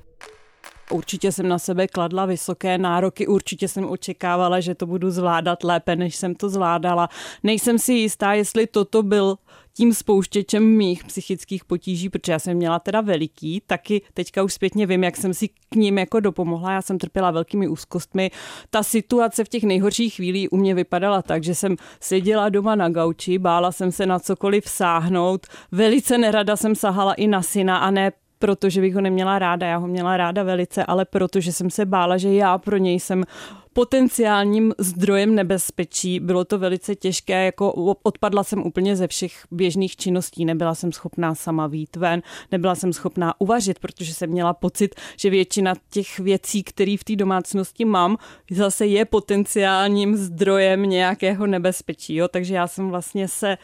Určitě 0.90 1.32
jsem 1.32 1.48
na 1.48 1.58
sebe 1.58 1.88
kladla 1.88 2.26
vysoké 2.26 2.78
nároky, 2.78 3.26
určitě 3.26 3.68
jsem 3.68 3.90
očekávala, 3.90 4.60
že 4.60 4.74
to 4.74 4.86
budu 4.86 5.10
zvládat 5.10 5.64
lépe, 5.64 5.96
než 5.96 6.16
jsem 6.16 6.34
to 6.34 6.48
zvládala. 6.48 7.08
Nejsem 7.42 7.78
si 7.78 7.92
jistá, 7.92 8.32
jestli 8.32 8.66
toto 8.66 9.02
byl 9.02 9.36
tím 9.72 9.94
spouštěčem 9.94 10.76
mých 10.76 11.04
psychických 11.04 11.64
potíží, 11.64 12.08
protože 12.08 12.32
já 12.32 12.38
jsem 12.38 12.56
měla 12.56 12.78
teda 12.78 13.00
veliký, 13.00 13.62
taky 13.66 14.02
teďka 14.14 14.42
už 14.42 14.54
zpětně 14.54 14.86
vím, 14.86 15.04
jak 15.04 15.16
jsem 15.16 15.34
si 15.34 15.48
k 15.48 15.74
ním 15.74 15.98
jako 15.98 16.20
dopomohla. 16.20 16.72
Já 16.72 16.82
jsem 16.82 16.98
trpěla 16.98 17.30
velkými 17.30 17.68
úzkostmi. 17.68 18.30
Ta 18.70 18.82
situace 18.82 19.44
v 19.44 19.48
těch 19.48 19.62
nejhorších 19.62 20.14
chvílích 20.14 20.52
u 20.52 20.56
mě 20.56 20.74
vypadala 20.74 21.22
tak, 21.22 21.44
že 21.44 21.54
jsem 21.54 21.76
seděla 22.00 22.48
doma 22.48 22.74
na 22.74 22.88
gauči, 22.88 23.38
bála 23.38 23.72
jsem 23.72 23.92
se 23.92 24.06
na 24.06 24.18
cokoliv 24.18 24.68
sáhnout, 24.68 25.46
velice 25.72 26.18
nerada 26.18 26.56
jsem 26.56 26.74
sahala 26.74 27.14
i 27.14 27.26
na 27.26 27.42
syna 27.42 27.78
a 27.78 27.90
ne 27.90 28.12
protože 28.40 28.80
bych 28.80 28.94
ho 28.94 29.00
neměla 29.00 29.38
ráda, 29.38 29.66
já 29.66 29.76
ho 29.76 29.86
měla 29.86 30.16
ráda 30.16 30.42
velice, 30.42 30.84
ale 30.84 31.04
protože 31.04 31.52
jsem 31.52 31.70
se 31.70 31.86
bála, 31.86 32.16
že 32.16 32.34
já 32.34 32.58
pro 32.58 32.76
něj 32.76 33.00
jsem 33.00 33.24
potenciálním 33.72 34.72
zdrojem 34.78 35.34
nebezpečí. 35.34 36.20
Bylo 36.20 36.44
to 36.44 36.58
velice 36.58 36.94
těžké, 36.94 37.44
jako 37.44 37.72
odpadla 38.02 38.44
jsem 38.44 38.66
úplně 38.66 38.96
ze 38.96 39.06
všech 39.06 39.46
běžných 39.50 39.96
činností, 39.96 40.44
nebyla 40.44 40.74
jsem 40.74 40.92
schopná 40.92 41.34
sama 41.34 41.66
vít 41.66 41.96
ven, 41.96 42.22
nebyla 42.52 42.74
jsem 42.74 42.92
schopná 42.92 43.40
uvařit, 43.40 43.78
protože 43.78 44.14
jsem 44.14 44.30
měla 44.30 44.54
pocit, 44.54 44.94
že 45.16 45.30
většina 45.30 45.74
těch 45.90 46.18
věcí, 46.18 46.62
které 46.62 46.96
v 47.00 47.04
té 47.04 47.16
domácnosti 47.16 47.84
mám, 47.84 48.16
zase 48.50 48.86
je 48.86 49.04
potenciálním 49.04 50.16
zdrojem 50.16 50.82
nějakého 50.82 51.46
nebezpečí. 51.46 52.14
Jo? 52.14 52.28
Takže 52.28 52.54
já 52.54 52.66
jsem 52.66 52.90
vlastně 52.90 53.28
se 53.28 53.58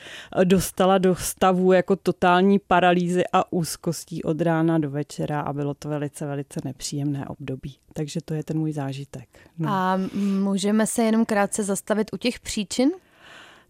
dostala 0.45 0.99
do 0.99 1.17
stavu 1.17 1.73
jako 1.73 1.97
totální 1.97 2.59
paralýzy 2.59 3.25
a 3.33 3.53
úzkostí 3.53 4.23
od 4.23 4.41
rána 4.41 4.79
do 4.79 4.91
večera 4.91 5.41
a 5.41 5.53
bylo 5.53 5.75
to 5.75 5.89
velice, 5.89 6.27
velice 6.27 6.61
nepříjemné 6.65 7.27
období. 7.29 7.86
Takže 7.97 8.21
to 8.25 8.35
je 8.35 8.45
ten 8.45 8.59
můj 8.59 8.73
zážitek. 8.73 9.29
No. 9.59 9.69
A 9.71 10.01
můžeme 10.41 10.87
se 10.87 11.03
jenom 11.03 11.25
krátce 11.25 11.65
zastavit 11.65 12.11
u 12.13 12.17
těch 12.17 12.41
příčin, 12.41 12.91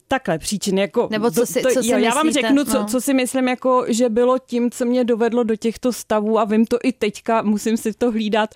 Takhle 0.08 0.38
příčiny, 0.38 0.80
jako... 0.80 1.08
Nebo 1.10 1.30
co 1.30 1.46
si, 1.46 1.62
to, 1.62 1.68
co 1.68 1.82
si 1.82 1.90
jo, 1.90 1.96
myslíte? 1.98 2.00
Já 2.00 2.14
vám 2.14 2.30
řeknu, 2.30 2.64
co, 2.64 2.78
no. 2.78 2.84
co 2.84 3.00
si 3.00 3.14
myslím, 3.14 3.48
jako, 3.48 3.84
že 3.88 4.08
bylo 4.08 4.38
tím, 4.38 4.70
co 4.70 4.84
mě 4.84 5.04
dovedlo 5.04 5.42
do 5.44 5.56
těchto 5.56 5.92
stavů 5.92 6.38
a 6.38 6.44
vím 6.44 6.66
to 6.66 6.78
i 6.82 6.92
teďka, 6.92 7.42
musím 7.42 7.76
si 7.76 7.92
to 7.92 8.10
hlídat. 8.10 8.50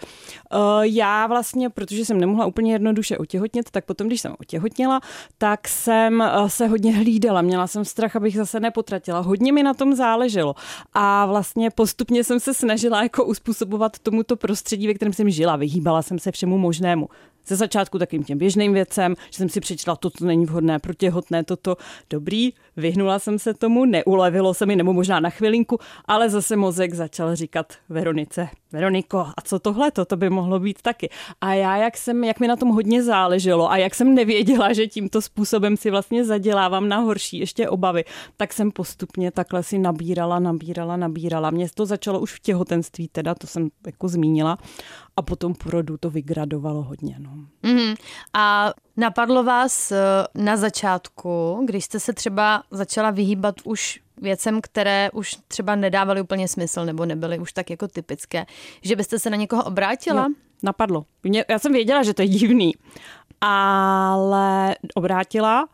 Uh, 0.55 0.59
já 0.83 1.27
vlastně, 1.27 1.71
protože 1.71 2.05
jsem 2.05 2.21
nemohla 2.21 2.47
úplně 2.47 2.73
jednoduše 2.73 3.19
otěhotnět, 3.19 3.71
tak 3.71 3.85
potom, 3.85 4.07
když 4.07 4.21
jsem 4.21 4.35
otěhotněla, 4.41 5.01
tak 5.39 5.69
jsem 5.69 6.21
uh, 6.21 6.49
se 6.49 6.67
hodně 6.67 6.97
hlídala. 6.97 7.43
Měla 7.43 7.67
jsem 7.67 7.85
strach, 7.85 8.17
abych 8.17 8.37
zase 8.37 8.61
nepotratila. 8.61 9.21
Hodně 9.21 9.53
mi 9.53 9.63
na 9.63 9.75
tom 9.75 9.95
záleželo. 9.95 10.55
A 10.93 11.27
vlastně 11.27 11.71
postupně 11.71 12.25
jsem 12.25 12.41
se 12.41 12.55
snažila 12.55 13.03
jako 13.03 13.25
uspůsobovat 13.25 13.99
tomuto 13.99 14.37
prostředí, 14.37 14.87
ve 14.87 14.95
kterém 14.95 15.13
jsem 15.13 15.31
žila. 15.31 15.57
Vyhýbala 15.57 16.03
jsem 16.03 16.19
se 16.19 16.33
všemu 16.33 16.59
možnému 16.59 17.09
ze 17.51 17.57
začátku 17.57 17.99
takým 17.99 18.25
těm 18.25 18.39
běžným 18.39 18.73
věcem, 18.73 19.15
že 19.31 19.37
jsem 19.37 19.49
si 19.49 19.61
přečetla, 19.61 19.97
toto 19.97 20.25
není 20.25 20.47
vhodné 20.47 20.79
pro 20.79 20.95
těhotné, 20.95 21.45
toto. 21.45 21.77
Dobrý, 22.11 22.53
vyhnula 22.77 23.19
jsem 23.19 23.39
se 23.39 23.55
tomu, 23.55 23.85
neulevilo 23.85 24.55
se 24.55 24.67
mi, 24.67 24.77
nebo 24.77 24.93
možná 24.93 25.21
na 25.21 25.31
chvilinku, 25.31 25.79
ale 26.05 26.31
zase 26.31 26.57
mozek 26.57 26.95
začal 26.95 27.37
říkat 27.37 27.73
Veronice, 27.89 28.49
Veroniko, 28.73 29.19
a 29.19 29.43
co 29.45 29.59
tohle, 29.59 29.91
to 29.91 30.17
by 30.17 30.31
mohlo 30.31 30.61
být 30.61 30.83
taky. 30.83 31.11
A 31.41 31.55
já, 31.55 31.77
jak, 31.77 31.97
jsem, 31.97 32.25
jak 32.25 32.41
mi 32.41 32.49
na 32.49 32.57
tom 32.57 32.69
hodně 32.69 33.03
záleželo 33.03 33.71
a 33.71 33.77
jak 33.77 33.95
jsem 33.95 34.15
nevěděla, 34.15 34.73
že 34.73 34.87
tímto 34.87 35.23
způsobem 35.23 35.77
si 35.77 35.91
vlastně 35.91 36.25
zadělávám 36.25 36.89
na 36.89 36.97
horší 36.97 37.39
ještě 37.39 37.69
obavy, 37.69 38.05
tak 38.37 38.53
jsem 38.53 38.71
postupně 38.71 39.31
takhle 39.31 39.63
si 39.63 39.79
nabírala, 39.79 40.39
nabírala, 40.39 40.97
nabírala. 40.97 41.51
Mě 41.51 41.67
to 41.75 41.87
začalo 41.87 42.21
už 42.21 42.35
v 42.35 42.41
těhotenství, 42.41 43.09
teda 43.09 43.35
to 43.35 43.47
jsem 43.47 43.69
jako 43.87 44.09
zmínila 44.09 44.59
a 45.17 45.23
potom 45.23 45.55
porodu 45.55 45.97
to 45.97 46.11
vygradovalo 46.11 46.83
hodně. 46.83 47.17
No. 47.19 47.31
Mm-hmm. 47.63 47.97
A 48.35 48.73
napadlo 48.97 49.45
vás 49.45 49.93
eh, 49.93 49.99
na 50.35 50.57
začátku, 50.57 51.63
když 51.65 51.85
jste 51.85 52.01
se 52.01 52.13
třeba 52.13 52.60
začala 52.71 53.11
vyhýbat 53.11 53.55
už 53.65 54.01
věcem, 54.17 54.61
které 54.61 55.11
už 55.13 55.37
třeba 55.49 55.75
nedávaly 55.75 56.21
úplně 56.21 56.49
smysl 56.49 56.85
nebo 56.85 57.07
nebyly 57.07 57.39
už 57.39 57.53
tak 57.53 57.71
jako 57.71 57.89
typické, 57.89 58.47
že 58.83 58.97
byste 58.97 59.19
se 59.19 59.31
na 59.31 59.37
někoho 59.37 59.65
obrátila? 59.65 60.23
Jo, 60.23 60.35
napadlo. 60.63 61.05
Mě, 61.23 61.45
já 61.49 61.59
jsem 61.59 61.73
věděla, 61.73 62.03
že 62.03 62.15
to 62.15 62.23
je 62.23 62.29
divný, 62.29 62.75
ale 63.41 64.77
obrátila. 64.95 65.69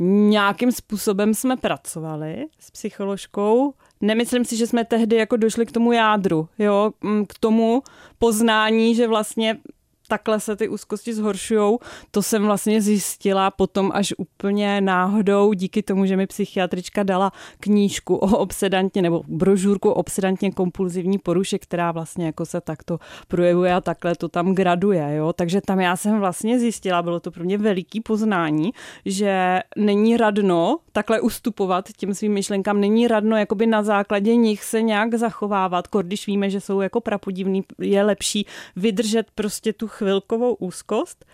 Nějakým 0.00 0.72
způsobem 0.72 1.34
jsme 1.34 1.56
pracovali 1.56 2.46
s 2.60 2.70
psycholožkou, 2.70 3.74
nemyslím 4.00 4.44
si, 4.44 4.56
že 4.56 4.66
jsme 4.66 4.84
tehdy 4.84 5.16
jako 5.16 5.36
došli 5.36 5.66
k 5.66 5.72
tomu 5.72 5.92
jádru, 5.92 6.48
jo, 6.58 6.92
k 7.28 7.38
tomu 7.38 7.82
poznání, 8.18 8.94
že 8.94 9.08
vlastně 9.08 9.58
takhle 10.08 10.40
se 10.40 10.56
ty 10.56 10.68
úzkosti 10.68 11.14
zhoršují. 11.14 11.78
To 12.10 12.22
jsem 12.22 12.44
vlastně 12.44 12.82
zjistila 12.82 13.50
potom 13.50 13.90
až 13.94 14.14
úplně 14.18 14.80
náhodou, 14.80 15.52
díky 15.52 15.82
tomu, 15.82 16.06
že 16.06 16.16
mi 16.16 16.26
psychiatrička 16.26 17.02
dala 17.02 17.32
knížku 17.60 18.16
o 18.16 18.38
obsedantně 18.38 19.02
nebo 19.02 19.22
brožurku 19.28 19.90
o 19.90 19.94
obsedantně 19.94 20.50
kompulzivní 20.50 21.18
poruše, 21.18 21.58
která 21.58 21.92
vlastně 21.92 22.26
jako 22.26 22.46
se 22.46 22.60
takto 22.60 22.98
projevuje 23.28 23.74
a 23.74 23.80
takhle 23.80 24.14
to 24.14 24.28
tam 24.28 24.54
graduje. 24.54 25.14
Jo? 25.14 25.32
Takže 25.32 25.60
tam 25.60 25.80
já 25.80 25.96
jsem 25.96 26.20
vlastně 26.20 26.58
zjistila, 26.58 27.02
bylo 27.02 27.20
to 27.20 27.30
pro 27.30 27.44
mě 27.44 27.58
veliký 27.58 28.00
poznání, 28.00 28.72
že 29.04 29.60
není 29.76 30.16
radno 30.16 30.78
takhle 30.92 31.20
ustupovat 31.20 31.88
těm 31.96 32.14
svým 32.14 32.32
myšlenkám, 32.32 32.80
není 32.80 33.08
radno 33.08 33.36
jakoby 33.36 33.66
na 33.66 33.82
základě 33.82 34.36
nich 34.36 34.64
se 34.64 34.82
nějak 34.82 35.14
zachovávat, 35.14 35.88
když 36.02 36.26
víme, 36.26 36.50
že 36.50 36.60
jsou 36.60 36.80
jako 36.80 37.00
prapodivný, 37.00 37.64
je 37.80 38.02
lepší 38.02 38.46
vydržet 38.76 39.26
prostě 39.34 39.72
tu 39.72 39.86
chvilkovou 39.96 40.54
úzkost, 40.54 41.24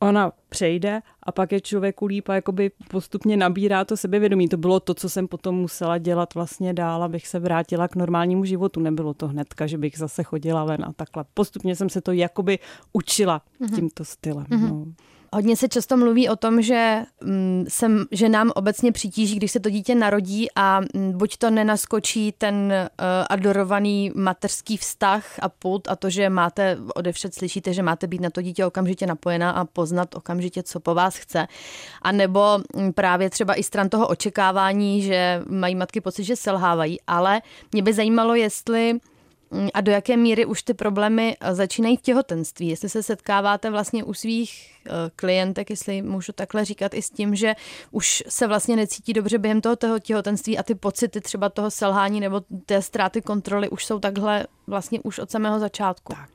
ona 0.00 0.32
přejde 0.48 1.02
a 1.22 1.32
pak 1.32 1.52
je 1.52 1.60
člověku 1.60 2.06
líp 2.06 2.28
a 2.28 2.34
jakoby 2.34 2.70
postupně 2.90 3.36
nabírá 3.36 3.84
to 3.84 3.96
sebevědomí. 3.96 4.48
To 4.48 4.56
bylo 4.56 4.80
to, 4.80 4.94
co 4.94 5.08
jsem 5.08 5.28
potom 5.28 5.54
musela 5.54 5.98
dělat 5.98 6.34
vlastně 6.34 6.74
dál, 6.74 7.02
abych 7.02 7.26
se 7.26 7.38
vrátila 7.38 7.88
k 7.88 7.96
normálnímu 7.96 8.44
životu. 8.44 8.80
Nebylo 8.80 9.14
to 9.14 9.28
hnedka, 9.28 9.66
že 9.66 9.78
bych 9.78 9.98
zase 9.98 10.22
chodila 10.22 10.64
ven 10.64 10.84
a 10.84 10.92
takhle. 10.92 11.24
Postupně 11.34 11.76
jsem 11.76 11.88
se 11.88 12.00
to 12.00 12.12
jakoby 12.12 12.58
učila 12.92 13.42
mm-hmm. 13.60 13.74
tímto 13.74 14.04
stylem. 14.04 14.46
Mm-hmm. 14.46 14.68
No. 14.68 14.86
Hodně 15.34 15.56
se 15.56 15.68
často 15.68 15.96
mluví 15.96 16.28
o 16.28 16.36
tom, 16.36 16.62
že, 16.62 17.04
mm, 17.24 17.64
sem, 17.68 18.04
že 18.10 18.28
nám 18.28 18.52
obecně 18.54 18.92
přitíží, 18.92 19.36
když 19.36 19.52
se 19.52 19.60
to 19.60 19.70
dítě 19.70 19.94
narodí 19.94 20.48
a 20.56 20.80
mm, 20.80 21.12
buď 21.12 21.36
to 21.36 21.50
nenaskočí 21.50 22.32
ten 22.38 22.72
uh, 22.72 23.06
adorovaný 23.30 24.12
mateřský 24.14 24.76
vztah 24.76 25.24
a 25.42 25.48
put 25.48 25.88
a 25.88 25.96
to, 25.96 26.10
že 26.10 26.28
máte, 26.28 26.78
odevšet 26.94 27.34
slyšíte, 27.34 27.74
že 27.74 27.82
máte 27.82 28.06
být 28.06 28.20
na 28.20 28.30
to 28.30 28.42
dítě 28.42 28.66
okamžitě 28.66 29.06
napojená 29.06 29.50
a 29.50 29.64
poznat 29.64 30.14
okamžitě, 30.14 30.62
co 30.62 30.80
po 30.80 30.94
vás 30.94 31.16
chce. 31.16 31.46
A 32.02 32.12
nebo 32.12 32.58
mm, 32.76 32.92
právě 32.92 33.30
třeba 33.30 33.54
i 33.54 33.62
stran 33.62 33.88
toho 33.88 34.08
očekávání, 34.08 35.02
že 35.02 35.42
mají 35.48 35.74
matky 35.74 36.00
pocit, 36.00 36.24
že 36.24 36.36
selhávají. 36.36 36.98
Ale 37.06 37.42
mě 37.72 37.82
by 37.82 37.92
zajímalo, 37.92 38.34
jestli 38.34 38.98
a 39.74 39.80
do 39.80 39.92
jaké 39.92 40.16
míry 40.16 40.46
už 40.46 40.62
ty 40.62 40.74
problémy 40.74 41.36
eh, 41.40 41.54
začínají 41.54 41.96
v 41.96 42.00
těhotenství? 42.02 42.68
Jestli 42.68 42.88
se 42.88 43.02
setkáváte 43.02 43.70
vlastně 43.70 44.04
u 44.04 44.14
svých 44.14 44.70
eh, 44.86 44.90
klientek, 45.16 45.70
jestli 45.70 46.02
můžu 46.02 46.32
takhle 46.32 46.64
říkat, 46.64 46.94
i 46.94 47.02
s 47.02 47.10
tím, 47.10 47.34
že 47.34 47.54
už 47.90 48.24
se 48.28 48.46
vlastně 48.46 48.76
necítí 48.76 49.12
dobře 49.12 49.38
během 49.38 49.60
toho, 49.60 49.76
toho 49.76 49.98
těhotenství 49.98 50.58
a 50.58 50.62
ty 50.62 50.74
pocity 50.74 51.20
třeba 51.20 51.48
toho 51.48 51.70
selhání 51.70 52.20
nebo 52.20 52.42
té 52.66 52.82
ztráty 52.82 53.22
kontroly 53.22 53.68
už 53.68 53.84
jsou 53.84 53.98
takhle 53.98 54.46
vlastně 54.66 55.00
už 55.00 55.18
od 55.18 55.30
samého 55.30 55.58
začátku. 55.58 56.12
Tak. 56.12 56.30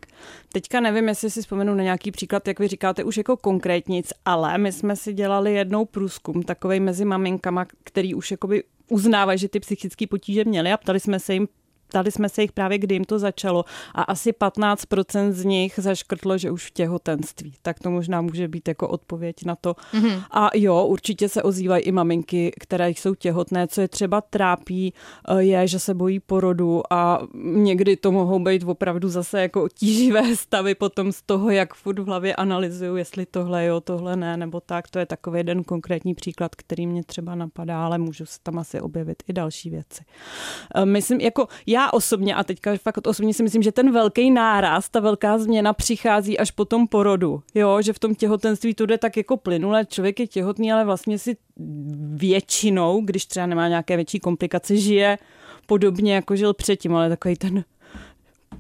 Teďka 0.54 0.80
nevím, 0.80 1.08
jestli 1.08 1.30
si 1.30 1.42
vzpomenu 1.42 1.76
na 1.76 1.84
nějaký 1.84 2.12
příklad, 2.12 2.48
jak 2.48 2.60
vy 2.60 2.68
říkáte, 2.68 3.04
už 3.04 3.18
jako 3.18 3.38
konkrétnic, 3.38 4.14
ale 4.26 4.58
my 4.58 4.72
jsme 4.72 4.96
si 4.96 5.14
dělali 5.14 5.54
jednou 5.54 5.86
průzkum, 5.86 6.44
takovej 6.44 6.80
mezi 6.80 7.06
maminkama, 7.06 7.66
který 7.84 8.14
už 8.14 8.32
jakoby 8.32 8.64
uznávají, 8.90 9.40
že 9.40 9.50
ty 9.50 9.60
psychické 9.60 10.08
potíže 10.08 10.46
měly 10.46 10.72
a 10.72 10.78
ptali 10.78 11.00
jsme 11.00 11.20
se 11.20 11.34
jim, 11.34 11.48
ptali 11.90 12.12
jsme 12.12 12.30
se 12.30 12.42
jich 12.42 12.52
právě, 12.52 12.78
kdy 12.78 12.96
jim 12.96 13.06
to 13.06 13.20
začalo 13.20 13.66
a 13.96 14.02
asi 14.02 14.32
15% 14.32 15.32
z 15.32 15.46
nich 15.46 15.74
zaškrtlo, 15.78 16.38
že 16.38 16.52
už 16.52 16.68
v 16.68 16.72
těhotenství. 16.72 17.54
Tak 17.62 17.80
to 17.80 17.92
možná 17.92 18.22
může 18.22 18.48
být 18.48 18.68
jako 18.68 18.88
odpověď 18.88 19.36
na 19.46 19.56
to. 19.56 19.74
Mm-hmm. 19.74 20.24
A 20.32 20.50
jo, 20.56 20.86
určitě 20.86 21.30
se 21.30 21.44
ozývají 21.44 21.84
i 21.84 21.92
maminky, 21.92 22.52
které 22.60 22.90
jsou 22.90 23.16
těhotné. 23.16 23.68
Co 23.68 23.82
je 23.82 23.88
třeba 23.88 24.22
trápí, 24.22 24.94
eh, 25.28 25.42
je, 25.44 25.68
že 25.68 25.80
se 25.80 25.94
bojí 25.94 26.20
porodu 26.20 26.94
a 26.94 27.22
někdy 27.44 27.96
to 27.98 28.12
mohou 28.12 28.40
být 28.40 28.64
opravdu 28.64 29.10
zase 29.10 29.42
jako 29.42 29.70
tíživé 29.70 30.36
stavy 30.36 30.76
potom 30.76 31.12
z 31.12 31.22
toho, 31.22 31.50
jak 31.50 31.74
furt 31.74 32.00
v 32.00 32.06
hlavě 32.06 32.36
analyzují, 32.36 33.02
jestli 33.02 33.26
tohle 33.26 33.66
jo, 33.66 33.82
tohle 33.82 34.16
ne, 34.16 34.38
nebo 34.38 34.60
tak. 34.60 34.90
To 34.90 35.00
je 35.00 35.06
takový 35.06 35.40
jeden 35.40 35.64
konkrétní 35.64 36.16
příklad, 36.16 36.56
který 36.56 36.88
mě 36.88 37.04
třeba 37.04 37.36
napadá, 37.36 37.86
ale 37.86 37.98
můžu 37.98 38.26
se 38.26 38.40
tam 38.44 38.60
asi 38.60 38.82
objevit 38.82 39.24
i 39.28 39.34
další 39.34 39.70
věci. 39.70 40.04
Eh, 40.76 40.86
myslím, 40.86 41.20
jako 41.22 41.48
já 41.68 41.79
já 41.80 41.92
osobně, 41.92 42.36
a 42.36 42.44
teďka 42.44 42.78
fakt 42.78 43.08
osobně 43.08 43.34
si 43.34 43.44
myslím, 43.44 43.62
že 43.62 43.72
ten 43.72 43.92
velký 43.92 44.32
náraz, 44.32 44.90
ta 44.90 45.00
velká 45.00 45.38
změna 45.38 45.74
přichází 45.74 46.40
až 46.40 46.52
po 46.52 46.66
tom 46.66 46.88
porodu. 46.88 47.44
Jo, 47.56 47.82
že 47.82 47.94
v 47.94 48.00
tom 48.00 48.16
těhotenství 48.16 48.74
to 48.74 48.86
jde 48.86 48.98
tak 48.98 49.18
jako 49.18 49.38
plynule, 49.38 49.86
člověk 49.86 50.20
je 50.20 50.28
těhotný, 50.28 50.72
ale 50.72 50.86
vlastně 50.86 51.20
si 51.20 51.38
většinou, 52.14 53.02
když 53.02 53.26
třeba 53.26 53.46
nemá 53.46 53.68
nějaké 53.68 53.96
větší 53.96 54.20
komplikace, 54.20 54.78
žije 54.78 55.18
podobně, 55.66 56.16
jako 56.16 56.36
žil 56.36 56.54
předtím, 56.54 56.96
ale 56.96 57.10
takový 57.10 57.36
ten 57.36 57.64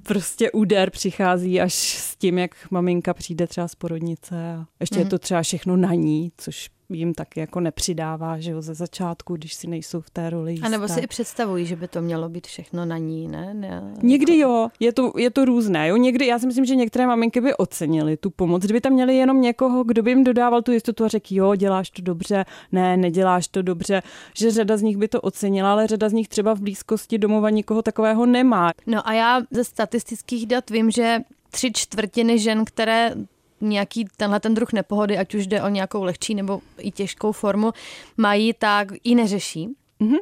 prostě 0.03 0.51
úder 0.51 0.89
přichází 0.89 1.61
až 1.61 1.73
s 1.73 2.15
tím, 2.15 2.37
jak 2.37 2.51
maminka 2.71 3.13
přijde 3.13 3.47
třeba 3.47 3.67
z 3.67 3.75
porodnice 3.75 4.53
a 4.53 4.65
ještě 4.79 4.95
mm. 4.95 4.99
je 4.99 5.03
mhm. 5.03 5.09
to 5.09 5.19
třeba 5.19 5.41
všechno 5.41 5.77
na 5.77 5.93
ní, 5.93 6.31
což 6.37 6.69
jim 6.89 7.13
taky 7.13 7.39
jako 7.39 7.59
nepřidává, 7.59 8.39
že 8.39 8.51
jo, 8.51 8.61
ze 8.61 8.73
začátku, 8.73 9.35
když 9.35 9.53
si 9.53 9.67
nejsou 9.67 10.01
v 10.01 10.09
té 10.09 10.29
roli 10.29 10.51
jisté. 10.51 10.67
A 10.67 10.69
nebo 10.69 10.87
si 10.87 10.99
i 10.99 11.07
představují, 11.07 11.65
že 11.65 11.75
by 11.75 11.87
to 11.87 12.01
mělo 12.01 12.29
být 12.29 12.47
všechno 12.47 12.85
na 12.85 12.97
ní, 12.97 13.27
ne? 13.27 13.53
ne 13.53 13.93
Někdy 14.03 14.37
jo, 14.37 14.67
je 14.79 14.93
to, 14.93 15.13
je 15.17 15.31
to 15.31 15.45
různé, 15.45 15.87
jo. 15.87 15.97
Někdy, 15.97 16.27
já 16.27 16.39
si 16.39 16.47
myslím, 16.47 16.65
že 16.65 16.75
některé 16.75 17.07
maminky 17.07 17.41
by 17.41 17.55
ocenily 17.55 18.17
tu 18.17 18.29
pomoc, 18.29 18.63
kdyby 18.63 18.81
tam 18.81 18.93
měli 18.93 19.15
jenom 19.15 19.41
někoho, 19.41 19.83
kdo 19.83 20.03
by 20.03 20.11
jim 20.11 20.23
dodával 20.23 20.61
tu 20.61 20.71
jistotu 20.71 21.05
a 21.05 21.07
řekl, 21.07 21.27
jo, 21.31 21.55
děláš 21.55 21.89
to 21.89 22.01
dobře, 22.01 22.45
ne, 22.71 22.97
neděláš 22.97 23.47
to 23.47 23.61
dobře, 23.61 24.01
že 24.35 24.51
řada 24.51 24.77
z 24.77 24.81
nich 24.81 24.97
by 24.97 25.07
to 25.07 25.21
ocenila, 25.21 25.71
ale 25.71 25.87
řada 25.87 26.09
z 26.09 26.13
nich 26.13 26.27
třeba 26.27 26.53
v 26.53 26.61
blízkosti 26.61 27.17
domova 27.17 27.49
nikoho 27.49 27.81
takového 27.81 28.25
nemá. 28.25 28.71
No 28.87 29.07
a 29.07 29.13
já 29.13 29.41
ze 29.51 29.63
statistických 29.63 30.45
dat 30.45 30.69
vím, 30.69 30.91
že 30.91 31.19
tři 31.51 31.71
čtvrtiny 31.73 32.39
žen, 32.39 32.65
které 32.65 33.13
nějaký 33.61 34.07
tenhle 34.17 34.39
ten 34.39 34.53
druh 34.53 34.73
nepohody, 34.73 35.17
ať 35.17 35.35
už 35.35 35.47
jde 35.47 35.63
o 35.63 35.69
nějakou 35.69 36.03
lehčí 36.03 36.35
nebo 36.35 36.61
i 36.77 36.91
těžkou 36.91 37.31
formu, 37.31 37.71
mají, 38.17 38.53
tak 38.53 38.87
i 39.03 39.15
neřeší. 39.15 39.69
Mm-hmm. 40.01 40.19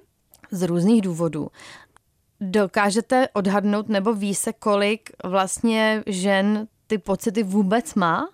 Z 0.52 0.64
různých 0.64 1.02
důvodů. 1.02 1.48
Dokážete 2.42 3.28
odhadnout 3.34 3.90
nebo 3.90 4.14
ví 4.14 4.36
se, 4.36 4.54
kolik 4.54 5.10
vlastně 5.24 6.04
žen 6.06 6.68
ty 6.88 6.98
pocity 6.98 7.44
vůbec 7.44 7.96
má? 7.96 8.30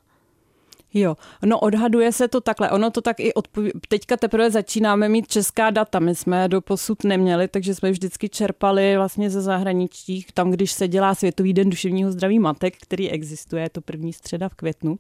Jo, 0.93 1.17
no 1.45 1.59
odhaduje 1.59 2.11
se 2.11 2.27
to 2.27 2.41
takhle. 2.41 2.71
Ono 2.71 2.91
to 2.91 3.01
tak 3.01 3.19
i 3.19 3.33
odpoví... 3.33 3.71
Teďka 3.87 4.17
teprve 4.17 4.51
začínáme 4.51 5.09
mít 5.09 5.27
česká 5.27 5.69
data. 5.69 5.99
My 5.99 6.15
jsme 6.15 6.47
do 6.47 6.61
posud 6.61 7.03
neměli, 7.03 7.47
takže 7.47 7.75
jsme 7.75 7.91
vždycky 7.91 8.29
čerpali 8.29 8.97
vlastně 8.97 9.29
ze 9.29 9.41
zahraničí, 9.41 10.25
tam, 10.33 10.51
když 10.51 10.71
se 10.71 10.87
dělá 10.87 11.15
Světový 11.15 11.53
den 11.53 11.69
duševního 11.69 12.11
zdraví 12.11 12.39
matek, 12.39 12.73
který 12.81 13.11
existuje, 13.11 13.63
je 13.63 13.69
to 13.69 13.81
první 13.81 14.13
středa 14.13 14.49
v 14.49 14.55
květnu, 14.55 14.99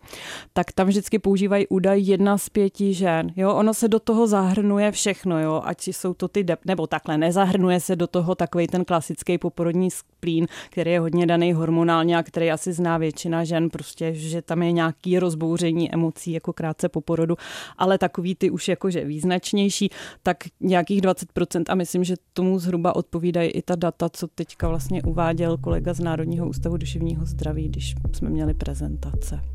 tak 0.53 0.71
tam 0.71 0.87
vždycky 0.87 1.19
používají 1.19 1.67
údaj 1.67 2.01
jedna 2.01 2.37
z 2.37 2.49
pěti 2.49 2.93
žen. 2.93 3.31
Jo, 3.35 3.53
ono 3.53 3.73
se 3.73 3.87
do 3.87 3.99
toho 3.99 4.27
zahrnuje 4.27 4.91
všechno, 4.91 5.39
jo, 5.39 5.61
ať 5.65 5.87
jsou 5.87 6.13
to 6.13 6.27
ty, 6.27 6.43
de... 6.43 6.57
nebo 6.65 6.87
takhle, 6.87 7.17
nezahrnuje 7.17 7.79
se 7.79 7.95
do 7.95 8.07
toho 8.07 8.35
takový 8.35 8.67
ten 8.67 8.85
klasický 8.85 9.37
poporodní 9.37 9.91
splín, 9.91 10.47
který 10.69 10.91
je 10.91 10.99
hodně 10.99 11.25
daný 11.25 11.53
hormonálně 11.53 12.17
a 12.17 12.23
který 12.23 12.51
asi 12.51 12.73
zná 12.73 12.97
většina 12.97 13.43
žen, 13.43 13.69
prostě, 13.69 14.13
že 14.13 14.41
tam 14.41 14.63
je 14.63 14.71
nějaký 14.71 15.19
rozbouření 15.19 15.82
vyjádření 15.83 15.93
emocí 15.93 16.31
jako 16.31 16.53
krátce 16.53 16.89
po 16.89 17.01
porodu, 17.01 17.35
ale 17.77 17.97
takový 17.97 18.35
ty 18.35 18.49
už 18.49 18.67
jakože 18.67 19.05
význačnější, 19.05 19.89
tak 20.23 20.37
nějakých 20.61 21.01
20% 21.01 21.63
a 21.69 21.75
myslím, 21.75 22.03
že 22.03 22.15
tomu 22.33 22.59
zhruba 22.59 22.95
odpovídají 22.95 23.49
i 23.49 23.61
ta 23.61 23.75
data, 23.75 24.09
co 24.09 24.27
teďka 24.27 24.67
vlastně 24.67 25.03
uváděl 25.03 25.57
kolega 25.57 25.93
z 25.93 25.99
Národního 25.99 26.47
ústavu 26.47 26.77
duševního 26.77 27.25
zdraví, 27.25 27.69
když 27.69 27.95
jsme 28.13 28.29
měli 28.29 28.53
prezentace. 28.53 29.52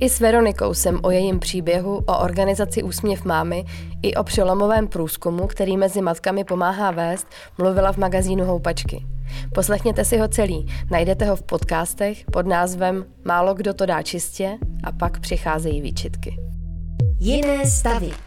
I 0.00 0.08
s 0.08 0.20
Veronikou 0.20 0.74
jsem 0.74 1.00
o 1.02 1.10
jejím 1.10 1.38
příběhu, 1.38 1.96
o 2.06 2.18
organizaci 2.18 2.82
Úsměv 2.82 3.24
mámy 3.24 3.64
i 4.02 4.14
o 4.14 4.24
přelomovém 4.24 4.88
průzkumu, 4.88 5.46
který 5.46 5.76
mezi 5.76 6.02
matkami 6.02 6.44
pomáhá 6.44 6.90
vést, 6.90 7.26
mluvila 7.58 7.92
v 7.92 7.96
magazínu 7.96 8.44
Houpačky. 8.44 9.06
Poslechněte 9.54 10.04
si 10.04 10.18
ho 10.18 10.28
celý, 10.28 10.66
najdete 10.90 11.24
ho 11.24 11.36
v 11.36 11.42
podcastech 11.42 12.24
pod 12.32 12.46
názvem 12.46 13.04
Málo 13.24 13.54
kdo 13.54 13.74
to 13.74 13.86
dá 13.86 14.02
čistě 14.02 14.58
a 14.84 14.92
pak 14.92 15.20
přicházejí 15.20 15.80
výčitky. 15.80 16.36
Jiné 17.20 17.66
stavy. 17.66 18.25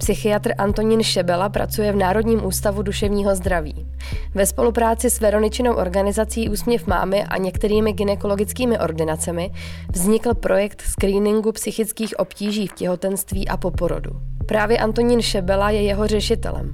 Psychiatr 0.00 0.52
Antonín 0.58 1.02
Šebela 1.02 1.48
pracuje 1.48 1.92
v 1.92 1.96
Národním 1.96 2.44
ústavu 2.44 2.82
duševního 2.82 3.34
zdraví. 3.34 3.86
Ve 4.34 4.46
spolupráci 4.46 5.10
s 5.10 5.20
Veroničinou 5.20 5.74
organizací 5.74 6.48
Úsměv 6.48 6.86
mámy 6.86 7.24
a 7.24 7.36
některými 7.36 7.92
ginekologickými 7.92 8.78
ordinacemi 8.78 9.50
vznikl 9.92 10.34
projekt 10.34 10.82
screeningu 10.82 11.52
psychických 11.52 12.18
obtíží 12.18 12.66
v 12.66 12.72
těhotenství 12.72 13.48
a 13.48 13.56
po 13.56 13.70
porodu. 13.70 14.10
Právě 14.46 14.78
Antonín 14.78 15.22
Šebela 15.22 15.70
je 15.70 15.82
jeho 15.82 16.06
řešitelem. 16.06 16.72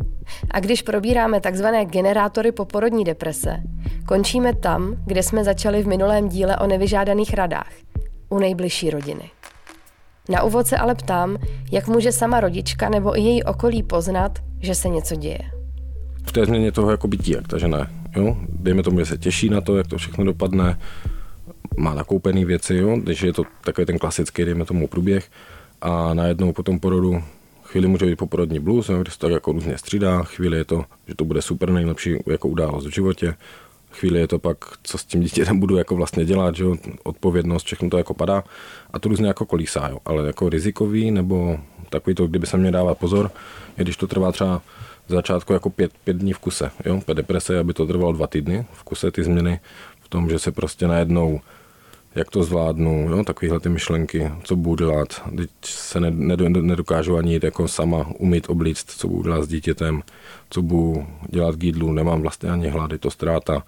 A 0.51 0.61
když 0.61 0.83
probíráme 0.83 1.41
tzv. 1.41 1.67
generátory 1.85 2.53
poporodní 2.53 3.05
deprese, 3.05 3.63
končíme 4.09 4.55
tam, 4.55 4.97
kde 5.05 5.23
jsme 5.23 5.45
začali 5.45 5.83
v 5.83 5.87
minulém 5.89 6.29
díle 6.29 6.57
o 6.57 6.67
nevyžádaných 6.67 7.35
radách, 7.35 7.73
u 8.29 8.39
nejbližší 8.39 8.91
rodiny. 8.91 9.31
Na 10.29 10.43
úvod 10.43 10.67
se 10.67 10.77
ale 10.77 10.95
ptám, 10.95 11.39
jak 11.73 11.89
může 11.89 12.13
sama 12.13 12.41
rodička 12.41 12.89
nebo 12.89 13.19
i 13.19 13.21
její 13.21 13.45
okolí 13.45 13.83
poznat, 13.83 14.39
že 14.61 14.75
se 14.75 14.89
něco 14.89 15.17
děje. 15.17 15.39
V 16.27 16.33
té 16.33 16.47
změně 16.47 16.73
toho 16.73 16.91
jako 16.91 17.09
bytí, 17.09 17.31
jak 17.31 17.49
ta 17.49 17.59
žena, 17.59 17.91
jo? 18.17 18.37
Dejme 18.49 18.83
tomu, 18.83 18.99
že 19.01 19.07
se 19.07 19.19
těší 19.19 19.49
na 19.49 19.61
to, 19.61 19.77
jak 19.77 19.87
to 19.87 19.99
všechno 19.99 20.25
dopadne, 20.25 20.79
má 21.77 21.95
nakoupený 21.95 22.45
věci, 22.45 22.75
jo? 22.75 22.97
když 22.97 23.23
je 23.23 23.33
to 23.33 23.43
takový 23.65 23.87
ten 23.87 23.99
klasický, 23.99 24.45
dejme 24.45 24.65
tomu, 24.65 24.89
průběh 24.89 25.31
a 25.81 26.15
najednou 26.15 26.53
po 26.53 26.63
tom 26.63 26.81
porodu 26.81 27.23
chvíli 27.63 27.89
může 27.89 28.07
být 28.07 28.17
poporodní 28.17 28.59
blues, 28.59 28.89
jo, 28.89 29.03
kde 29.03 29.11
se 29.11 29.19
tak 29.19 29.31
jako 29.31 29.53
různě 29.53 29.79
střídá, 29.79 30.23
chvíli 30.23 30.57
je 30.57 30.65
to, 30.65 30.85
že 31.09 31.15
to 31.15 31.25
bude 31.25 31.43
super 31.43 31.71
nejlepší 31.71 32.17
jako 32.27 32.49
událost 32.49 32.87
v 32.87 32.95
životě, 32.95 33.35
chvíli 33.93 34.21
je 34.21 34.29
to 34.29 34.39
pak, 34.39 34.59
co 34.83 34.99
s 34.99 35.05
tím 35.05 35.21
dítětem 35.21 35.61
budu 35.61 35.77
jako 35.77 35.97
vlastně 35.97 36.25
dělat, 36.25 36.57
že 36.57 36.65
jo, 36.65 36.77
odpovědnost, 37.05 37.67
všechno 37.67 37.91
to 37.91 37.99
jako 37.99 38.15
padá 38.15 38.45
a 38.93 38.99
to 38.99 39.09
různě 39.09 39.27
jako 39.27 39.47
kolísá, 39.47 39.89
jo. 39.89 39.99
ale 40.05 40.27
jako 40.27 40.49
rizikový 40.49 41.11
nebo 41.11 41.59
takový 41.91 42.15
to, 42.15 42.27
kdyby 42.27 42.47
se 42.47 42.57
mě 42.57 42.71
dávat 42.71 42.99
pozor, 42.99 43.31
je 43.79 43.85
když 43.85 43.97
to 43.97 44.07
trvá 44.07 44.33
třeba 44.33 44.63
v 45.09 45.13
začátku 45.13 45.53
jako 45.53 45.71
pět, 45.71 45.93
pět 46.05 46.17
dní 46.17 46.33
v 46.33 46.39
kuse, 46.39 46.71
jo, 46.85 47.01
deprese, 47.15 47.59
aby 47.59 47.75
to 47.75 47.87
trvalo 47.87 48.13
dva 48.13 48.27
týdny 48.27 48.67
v 48.73 48.83
kuse 48.83 49.11
ty 49.11 49.25
změny, 49.25 49.61
v 50.01 50.09
tom, 50.09 50.29
že 50.31 50.39
se 50.39 50.53
prostě 50.53 50.87
najednou 50.87 51.41
jak 52.15 52.31
to 52.31 52.43
zvládnu, 52.43 53.09
jo, 53.11 53.25
takovéhle 53.25 53.61
ty 53.61 53.69
myšlenky, 53.69 54.33
co 54.45 54.57
budu 54.57 54.87
dělat, 54.87 55.23
teď 55.37 55.51
se 55.65 56.01
nedokážu 56.01 57.17
ani 57.17 57.33
jít 57.33 57.45
jako 57.45 57.69
sama 57.69 58.07
umít 58.19 58.51
oblíct, 58.51 58.91
co 58.91 59.09
budu 59.09 59.23
dělat 59.23 59.45
s 59.45 59.49
dítětem, 59.49 60.03
co 60.51 60.63
budu 60.63 61.07
dělat 61.29 61.57
k 61.57 61.63
jídlu, 61.63 61.93
nemám 61.93 62.23
vlastně 62.23 62.51
ani 62.51 62.69
hlad, 62.69 62.93
je 62.93 62.99
to 62.99 63.11
ztráta, 63.11 63.63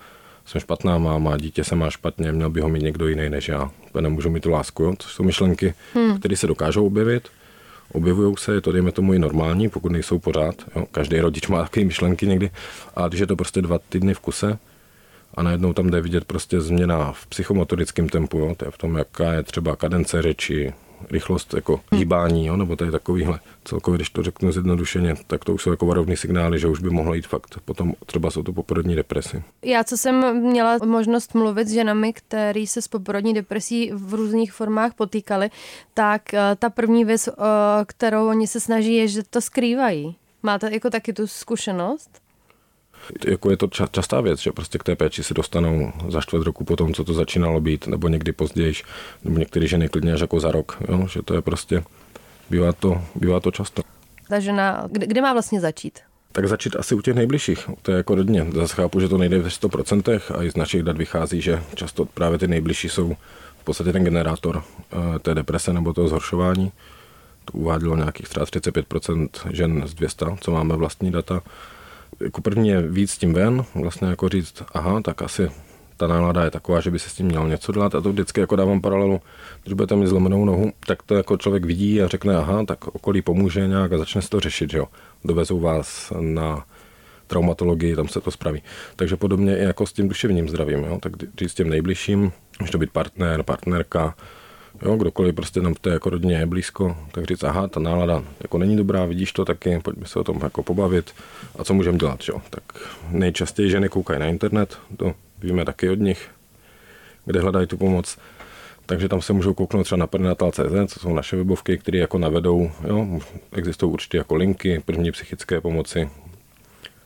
jsem 0.49 0.61
špatná 0.61 0.99
máma, 0.99 1.37
dítě 1.37 1.65
se 1.65 1.75
má 1.75 1.91
špatně, 1.91 2.33
měl 2.33 2.51
by 2.51 2.61
ho 2.61 2.69
mít 2.69 2.83
někdo 2.83 3.09
jiný 3.09 3.31
než 3.31 3.49
já. 3.49 3.71
Nemůžu 4.01 4.31
mít 4.31 4.43
tu 4.43 4.51
lásku, 4.51 4.83
jo? 4.83 4.95
To 4.97 5.09
jsou 5.09 5.23
myšlenky, 5.23 5.75
hmm. 5.95 6.19
které 6.19 6.37
se 6.37 6.47
dokážou 6.47 6.87
objevit, 6.87 7.29
objevují 7.93 8.35
se, 8.39 8.55
je 8.55 8.61
to 8.61 8.73
dejme 8.73 8.93
tomu 8.93 9.15
i 9.15 9.19
normální, 9.19 9.69
pokud 9.69 9.93
nejsou 9.93 10.19
pořád. 10.19 10.55
Jo? 10.77 10.87
Každý 10.93 11.21
rodič 11.21 11.49
má 11.49 11.63
takové 11.63 11.87
myšlenky 11.87 12.27
někdy, 12.27 12.51
a 12.97 13.09
když 13.09 13.21
je 13.21 13.27
to 13.27 13.37
prostě 13.37 13.63
dva 13.63 13.79
týdny 13.89 14.15
v 14.15 14.21
kuse, 14.21 14.59
a 15.35 15.43
najednou 15.43 15.73
tam 15.73 15.91
jde 15.91 16.01
vidět 16.01 16.25
prostě 16.25 16.61
změna 16.61 17.13
v 17.13 17.27
psychomotorickém 17.27 18.09
tempu, 18.09 18.39
jo? 18.39 18.55
to 18.57 18.65
je 18.65 18.71
v 18.71 18.79
tom, 18.79 18.97
jaká 18.97 19.33
je 19.33 19.43
třeba 19.43 19.77
kadence 19.77 20.23
řeči, 20.23 20.73
rychlost 21.11 21.55
jako 21.55 21.81
hýbání, 21.93 22.47
jo? 22.47 22.57
nebo 22.57 22.77
tady 22.77 22.91
takovýhle. 22.91 23.41
Celkově, 23.65 23.99
když 23.99 24.11
to 24.11 24.23
řeknu 24.23 24.53
zjednodušeně, 24.53 25.15
tak 25.27 25.45
to 25.45 25.55
už 25.55 25.63
jsou 25.63 25.71
jako 25.71 25.87
varovný 25.87 26.17
signály, 26.17 26.59
že 26.59 26.69
už 26.69 26.81
by 26.81 26.91
mohlo 26.91 27.15
jít 27.15 27.27
fakt 27.27 27.59
potom 27.69 27.95
třeba 28.07 28.31
jsou 28.31 28.43
to 28.43 28.53
poporodní 28.53 28.97
depresi. 28.97 29.43
Já, 29.65 29.85
co 29.85 29.97
jsem 29.97 30.41
měla 30.41 30.79
možnost 30.85 31.35
mluvit 31.35 31.69
s 31.69 31.73
ženami, 31.73 32.13
který 32.13 32.67
se 32.67 32.83
s 32.83 32.89
poporodní 32.89 33.35
depresí 33.35 33.91
v 33.95 34.15
různých 34.15 34.53
formách 34.53 34.95
potýkali, 34.95 35.51
tak 35.95 36.35
eh, 36.35 36.57
ta 36.59 36.71
první 36.71 37.05
věc, 37.05 37.29
eh, 37.29 37.33
kterou 37.87 38.29
oni 38.29 38.47
se 38.47 38.61
snaží, 38.61 38.95
je, 38.95 39.09
že 39.09 39.23
to 39.23 39.41
skrývají. 39.41 40.17
Máte 40.43 40.73
jako 40.73 40.91
taky 40.91 41.13
tu 41.13 41.27
zkušenost? 41.27 42.11
Jako 43.27 43.51
je 43.51 43.57
to 43.57 43.69
častá 43.91 44.21
věc, 44.21 44.41
že 44.41 44.53
prostě 44.53 44.79
k 44.79 44.85
té 44.85 44.97
péči 44.97 45.23
se 45.23 45.35
dostanou 45.35 45.93
za 46.09 46.21
čtvrt 46.21 46.43
roku 46.43 46.65
po 46.65 46.77
tom, 46.77 46.95
co 46.95 47.05
to 47.05 47.15
začínalo 47.15 47.61
být, 47.61 47.87
nebo 47.87 48.09
někdy 48.09 48.33
později, 48.33 48.75
nebo 49.25 49.39
některé 49.39 49.67
ženy 49.67 49.89
klidně 49.89 50.13
až 50.13 50.21
jako 50.21 50.41
za 50.41 50.51
rok, 50.51 50.77
jo? 50.89 51.07
že 51.07 51.23
to 51.23 51.35
je 51.35 51.43
prostě, 51.43 51.83
bývá 52.51 52.73
to, 52.73 53.03
bývá 53.15 53.41
to 53.41 53.51
často. 53.51 53.83
Ta 54.29 54.41
žena, 54.41 54.85
kde, 54.91 55.07
kde 55.07 55.23
má 55.23 55.33
vlastně 55.33 55.61
začít? 55.61 55.99
Tak 56.33 56.49
začít 56.49 56.77
asi 56.77 56.95
u 56.95 57.01
těch 57.01 57.15
nejbližších. 57.15 57.71
To 57.83 57.91
je 57.91 57.97
jako 57.97 58.15
rodně. 58.15 58.47
Zase 58.55 58.75
chápu, 58.75 59.01
že 59.01 59.09
to 59.09 59.19
nejde 59.19 59.39
ve 59.39 59.49
100% 59.49 60.21
a 60.39 60.43
i 60.43 60.51
z 60.51 60.57
našich 60.57 60.83
dat 60.83 60.97
vychází, 60.97 61.41
že 61.41 61.63
často 61.75 62.05
právě 62.05 62.39
ty 62.39 62.49
nejbližší 62.49 62.89
jsou 62.89 63.17
v 63.61 63.65
podstatě 63.65 63.93
ten 63.93 64.05
generátor 64.05 64.63
eh, 64.93 65.19
té 65.19 65.35
deprese 65.35 65.73
nebo 65.73 65.93
toho 65.93 66.09
zhoršování. 66.09 66.73
To 67.45 67.59
uvádělo 67.59 67.97
nějakých 67.97 68.29
třeba 68.29 68.47
35% 68.47 69.29
žen 69.51 69.83
z 69.87 69.95
200, 69.95 70.27
co 70.41 70.51
máme 70.51 70.77
vlastní 70.77 71.11
data 71.11 71.43
jako 72.21 72.41
první 72.41 72.69
je 72.69 72.83
víc 72.83 73.19
tím 73.19 73.35
ven, 73.35 73.65
vlastně 73.75 74.09
jako 74.09 74.29
říct, 74.29 74.63
aha, 74.73 75.01
tak 75.01 75.23
asi 75.23 75.51
ta 75.97 76.07
nálada 76.07 76.45
je 76.45 76.51
taková, 76.51 76.81
že 76.81 76.91
by 76.91 76.99
se 76.99 77.11
s 77.11 77.15
tím 77.15 77.27
měl 77.27 77.49
něco 77.49 77.73
dělat 77.73 77.95
a 77.95 78.01
to 78.01 78.13
vždycky 78.13 78.41
jako 78.41 78.57
dávám 78.57 78.81
paralelu, 78.81 79.21
když 79.63 79.75
budete 79.75 79.97
mít 79.97 80.07
zlomenou 80.07 80.45
nohu, 80.45 80.73
tak 80.87 81.03
to 81.03 81.15
jako 81.15 81.37
člověk 81.37 81.65
vidí 81.65 82.03
a 82.03 82.09
řekne, 82.09 82.37
aha, 82.37 82.65
tak 82.65 82.87
okolí 82.87 83.23
pomůže 83.23 83.67
nějak 83.69 83.93
a 83.93 83.99
začne 83.99 84.23
se 84.23 84.31
to 84.31 84.41
řešit, 84.41 84.71
že 84.71 84.79
jo. 84.79 84.87
Dovezou 85.25 85.61
vás 85.61 86.13
na 86.21 86.65
traumatologii, 87.27 87.97
tam 87.97 88.09
se 88.09 88.21
to 88.21 88.31
spraví. 88.31 88.63
Takže 88.97 89.17
podobně 89.17 89.59
i 89.59 89.65
jako 89.65 89.87
s 89.87 89.93
tím 89.93 90.09
duševním 90.09 90.49
zdravím, 90.49 90.85
jo? 90.85 90.99
tak 91.03 91.13
říct 91.39 91.51
s 91.53 91.55
tím 91.55 91.69
nejbližším, 91.69 92.33
může 92.61 92.73
to 92.73 92.79
být 92.79 92.91
partner, 92.91 93.43
partnerka, 93.43 94.15
Jo, 94.83 94.97
kdokoliv 94.97 95.35
prostě 95.35 95.61
nám 95.61 95.75
v 95.75 95.79
té 95.79 95.91
jako 95.91 96.11
rodině 96.11 96.37
je 96.37 96.47
blízko, 96.47 96.97
tak 97.13 97.25
říct, 97.25 97.45
aha, 97.45 97.69
ta 97.69 97.81
nálada 97.81 98.25
jako 98.41 98.59
není 98.59 98.77
dobrá, 98.77 99.05
vidíš 99.05 99.33
to 99.33 99.45
taky, 99.45 99.79
pojďme 99.79 100.07
se 100.07 100.19
o 100.19 100.25
tom 100.25 100.41
jako 100.43 100.63
pobavit 100.63 101.15
a 101.59 101.65
co 101.65 101.75
můžeme 101.75 101.99
dělat, 101.99 102.21
jo. 102.29 102.43
Tak 102.51 102.63
nejčastěji 103.11 103.71
ženy 103.71 103.89
koukají 103.89 104.21
na 104.21 104.27
internet, 104.27 104.79
to 104.97 105.15
víme 105.43 105.65
taky 105.65 105.91
od 105.91 105.99
nich, 105.99 106.29
kde 107.25 107.41
hledají 107.41 107.67
tu 107.67 107.77
pomoc. 107.77 108.19
Takže 108.87 109.09
tam 109.09 109.23
se 109.23 109.33
můžou 109.33 109.55
kouknout 109.55 109.85
třeba 109.85 109.99
na 109.99 110.07
perinatal.cz, 110.07 110.93
co 110.93 111.01
jsou 111.01 111.15
naše 111.15 111.37
webovky, 111.37 111.79
které 111.79 111.99
jako 111.99 112.19
navedou, 112.19 112.71
jo, 112.87 113.21
existují 113.53 113.93
určitě 113.93 114.19
jako 114.19 114.35
linky, 114.35 114.83
první 114.85 115.13
psychické 115.13 115.61
pomoci, 115.61 116.11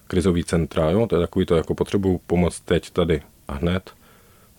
krizový 0.06 0.44
centra, 0.44 0.90
jo, 0.90 1.06
to 1.06 1.16
je 1.16 1.20
takový 1.20 1.46
to, 1.46 1.56
jako 1.56 1.74
potřebuju 1.74 2.20
pomoc 2.26 2.60
teď, 2.60 2.90
tady 2.90 3.22
a 3.48 3.52
hned 3.54 3.90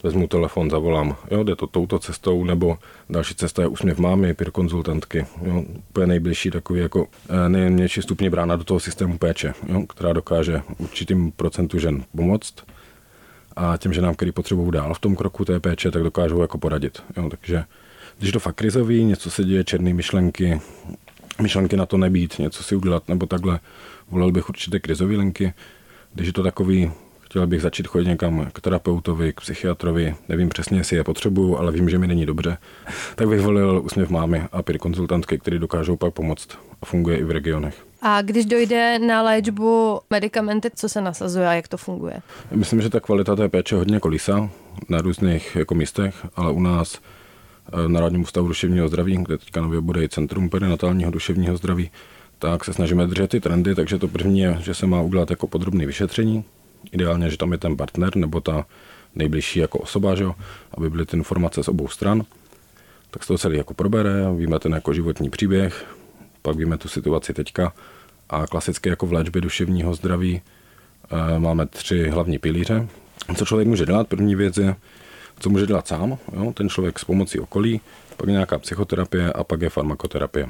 vezmu 0.03 0.27
telefon, 0.27 0.69
zavolám, 0.69 1.15
jo, 1.31 1.43
jde 1.43 1.55
to 1.55 1.67
touto 1.67 1.99
cestou, 1.99 2.43
nebo 2.43 2.77
další 3.09 3.35
cesta 3.35 3.61
je 3.61 3.67
úsměv 3.67 3.99
mámy, 3.99 4.33
pěr 4.33 4.51
konzultantky, 4.51 5.25
jo, 5.41 5.63
úplně 5.89 6.07
nejbližší 6.07 6.51
takový 6.51 6.79
jako 6.79 7.07
eh, 7.29 7.49
nejmenší 7.49 8.01
stupně 8.01 8.29
brána 8.29 8.55
do 8.55 8.63
toho 8.63 8.79
systému 8.79 9.17
péče, 9.17 9.53
jo, 9.67 9.81
která 9.81 10.13
dokáže 10.13 10.61
určitým 10.77 11.31
procentu 11.31 11.79
žen 11.79 12.03
pomoct 12.15 12.53
a 13.55 13.77
těm 13.77 13.93
ženám, 13.93 14.15
který 14.15 14.31
potřebují 14.31 14.71
dál 14.71 14.93
v 14.93 14.99
tom 14.99 15.15
kroku 15.15 15.45
té 15.45 15.59
péče, 15.59 15.91
tak 15.91 16.03
dokážou 16.03 16.41
jako 16.41 16.57
poradit. 16.57 17.03
Jo, 17.17 17.29
takže 17.29 17.63
když 18.19 18.31
to 18.31 18.39
fakt 18.39 18.55
krizový, 18.55 19.03
něco 19.03 19.31
se 19.31 19.43
děje, 19.43 19.63
černé 19.63 19.93
myšlenky, 19.93 20.61
myšlenky 21.41 21.77
na 21.77 21.85
to 21.85 21.97
nebýt, 21.97 22.39
něco 22.39 22.63
si 22.63 22.75
udělat 22.75 23.07
nebo 23.07 23.25
takhle, 23.25 23.59
volil 24.09 24.31
bych 24.31 24.49
určitě 24.49 24.79
krizové 24.79 25.15
linky. 25.15 25.53
Když 26.13 26.27
je 26.27 26.33
to 26.33 26.43
takový 26.43 26.91
chtěl 27.33 27.47
bych 27.47 27.61
začít 27.61 27.87
chodit 27.87 28.07
někam 28.07 28.49
k 28.53 28.61
terapeutovi, 28.61 29.33
k 29.33 29.41
psychiatrovi, 29.41 30.15
nevím 30.29 30.49
přesně, 30.49 30.77
jestli 30.77 30.97
je 30.97 31.03
potřebuju, 31.03 31.57
ale 31.57 31.71
vím, 31.71 31.89
že 31.89 31.97
mi 31.97 32.07
není 32.07 32.25
dobře, 32.25 32.57
tak 33.15 33.27
bych 33.27 33.41
volil 33.41 33.81
úsměv 33.85 34.09
mámy 34.09 34.43
a 34.51 34.61
pět 34.61 34.77
konzultantky, 34.77 35.37
které 35.39 35.59
dokážou 35.59 35.95
pak 35.95 36.13
pomoct 36.13 36.47
a 36.81 36.85
funguje 36.85 37.17
i 37.17 37.23
v 37.23 37.31
regionech. 37.31 37.85
A 38.01 38.21
když 38.21 38.45
dojde 38.45 38.99
na 38.99 39.21
léčbu 39.21 39.99
medicamenty, 40.09 40.69
co 40.75 40.89
se 40.89 41.01
nasazuje 41.01 41.47
a 41.47 41.53
jak 41.53 41.67
to 41.67 41.77
funguje? 41.77 42.13
Myslím, 42.51 42.81
že 42.81 42.89
ta 42.89 42.99
kvalita 42.99 43.35
té 43.35 43.49
péče 43.49 43.75
hodně 43.75 43.99
kolísá 43.99 44.49
na 44.89 45.01
různých 45.01 45.55
jako 45.55 45.75
místech, 45.75 46.15
ale 46.35 46.51
u 46.51 46.59
nás 46.59 46.99
eh, 47.73 47.77
na 47.77 47.87
Národním 47.87 48.21
ústavu 48.21 48.47
duševního 48.47 48.87
zdraví, 48.87 49.23
kde 49.27 49.37
teďka 49.37 49.61
nově 49.61 49.81
bude 49.81 50.03
i 50.03 50.09
Centrum 50.09 50.49
perinatálního 50.49 51.11
duševního 51.11 51.57
zdraví, 51.57 51.91
tak 52.39 52.65
se 52.65 52.73
snažíme 52.73 53.07
držet 53.07 53.29
ty 53.29 53.39
trendy, 53.39 53.75
takže 53.75 53.99
to 53.99 54.07
první 54.07 54.39
je, 54.39 54.57
že 54.59 54.73
se 54.73 54.85
má 54.85 55.01
udělat 55.01 55.29
jako 55.29 55.47
podrobné 55.47 55.85
vyšetření, 55.85 56.45
Ideálně, 56.91 57.29
že 57.29 57.37
tam 57.37 57.51
je 57.51 57.57
ten 57.57 57.77
partner 57.77 58.15
nebo 58.15 58.41
ta 58.41 58.65
nejbližší 59.15 59.59
jako 59.59 59.79
osoba, 59.79 60.15
že 60.15 60.23
jo, 60.23 60.35
aby 60.77 60.89
byly 60.89 61.05
ty 61.05 61.17
informace 61.17 61.63
z 61.63 61.67
obou 61.67 61.87
stran. 61.87 62.23
Tak 63.11 63.23
se 63.23 63.27
to 63.27 63.37
celý 63.37 63.57
jako 63.57 63.73
probere, 63.73 64.11
víme 64.37 64.59
ten 64.59 64.73
jako 64.73 64.93
životní 64.93 65.29
příběh, 65.29 65.85
pak 66.41 66.57
víme 66.57 66.77
tu 66.77 66.87
situaci 66.87 67.33
teďka 67.33 67.73
a 68.29 68.47
klasicky 68.47 68.89
jako 68.89 69.05
v 69.05 69.13
léčbě 69.13 69.41
duševního 69.41 69.93
zdraví 69.93 70.41
e, 71.11 71.39
máme 71.39 71.65
tři 71.65 72.09
hlavní 72.09 72.39
pilíře. 72.39 72.87
Co 73.35 73.45
člověk 73.45 73.67
může 73.67 73.85
dělat? 73.85 74.07
První 74.07 74.35
věc 74.35 74.57
je, 74.57 74.75
co 75.39 75.49
může 75.49 75.65
dělat 75.65 75.87
sám, 75.87 76.17
jo? 76.33 76.53
ten 76.53 76.69
člověk 76.69 76.99
s 76.99 77.03
pomocí 77.03 77.39
okolí, 77.39 77.81
pak 78.17 78.29
nějaká 78.29 78.59
psychoterapie 78.59 79.33
a 79.33 79.43
pak 79.43 79.61
je 79.61 79.69
farmakoterapie. 79.69 80.49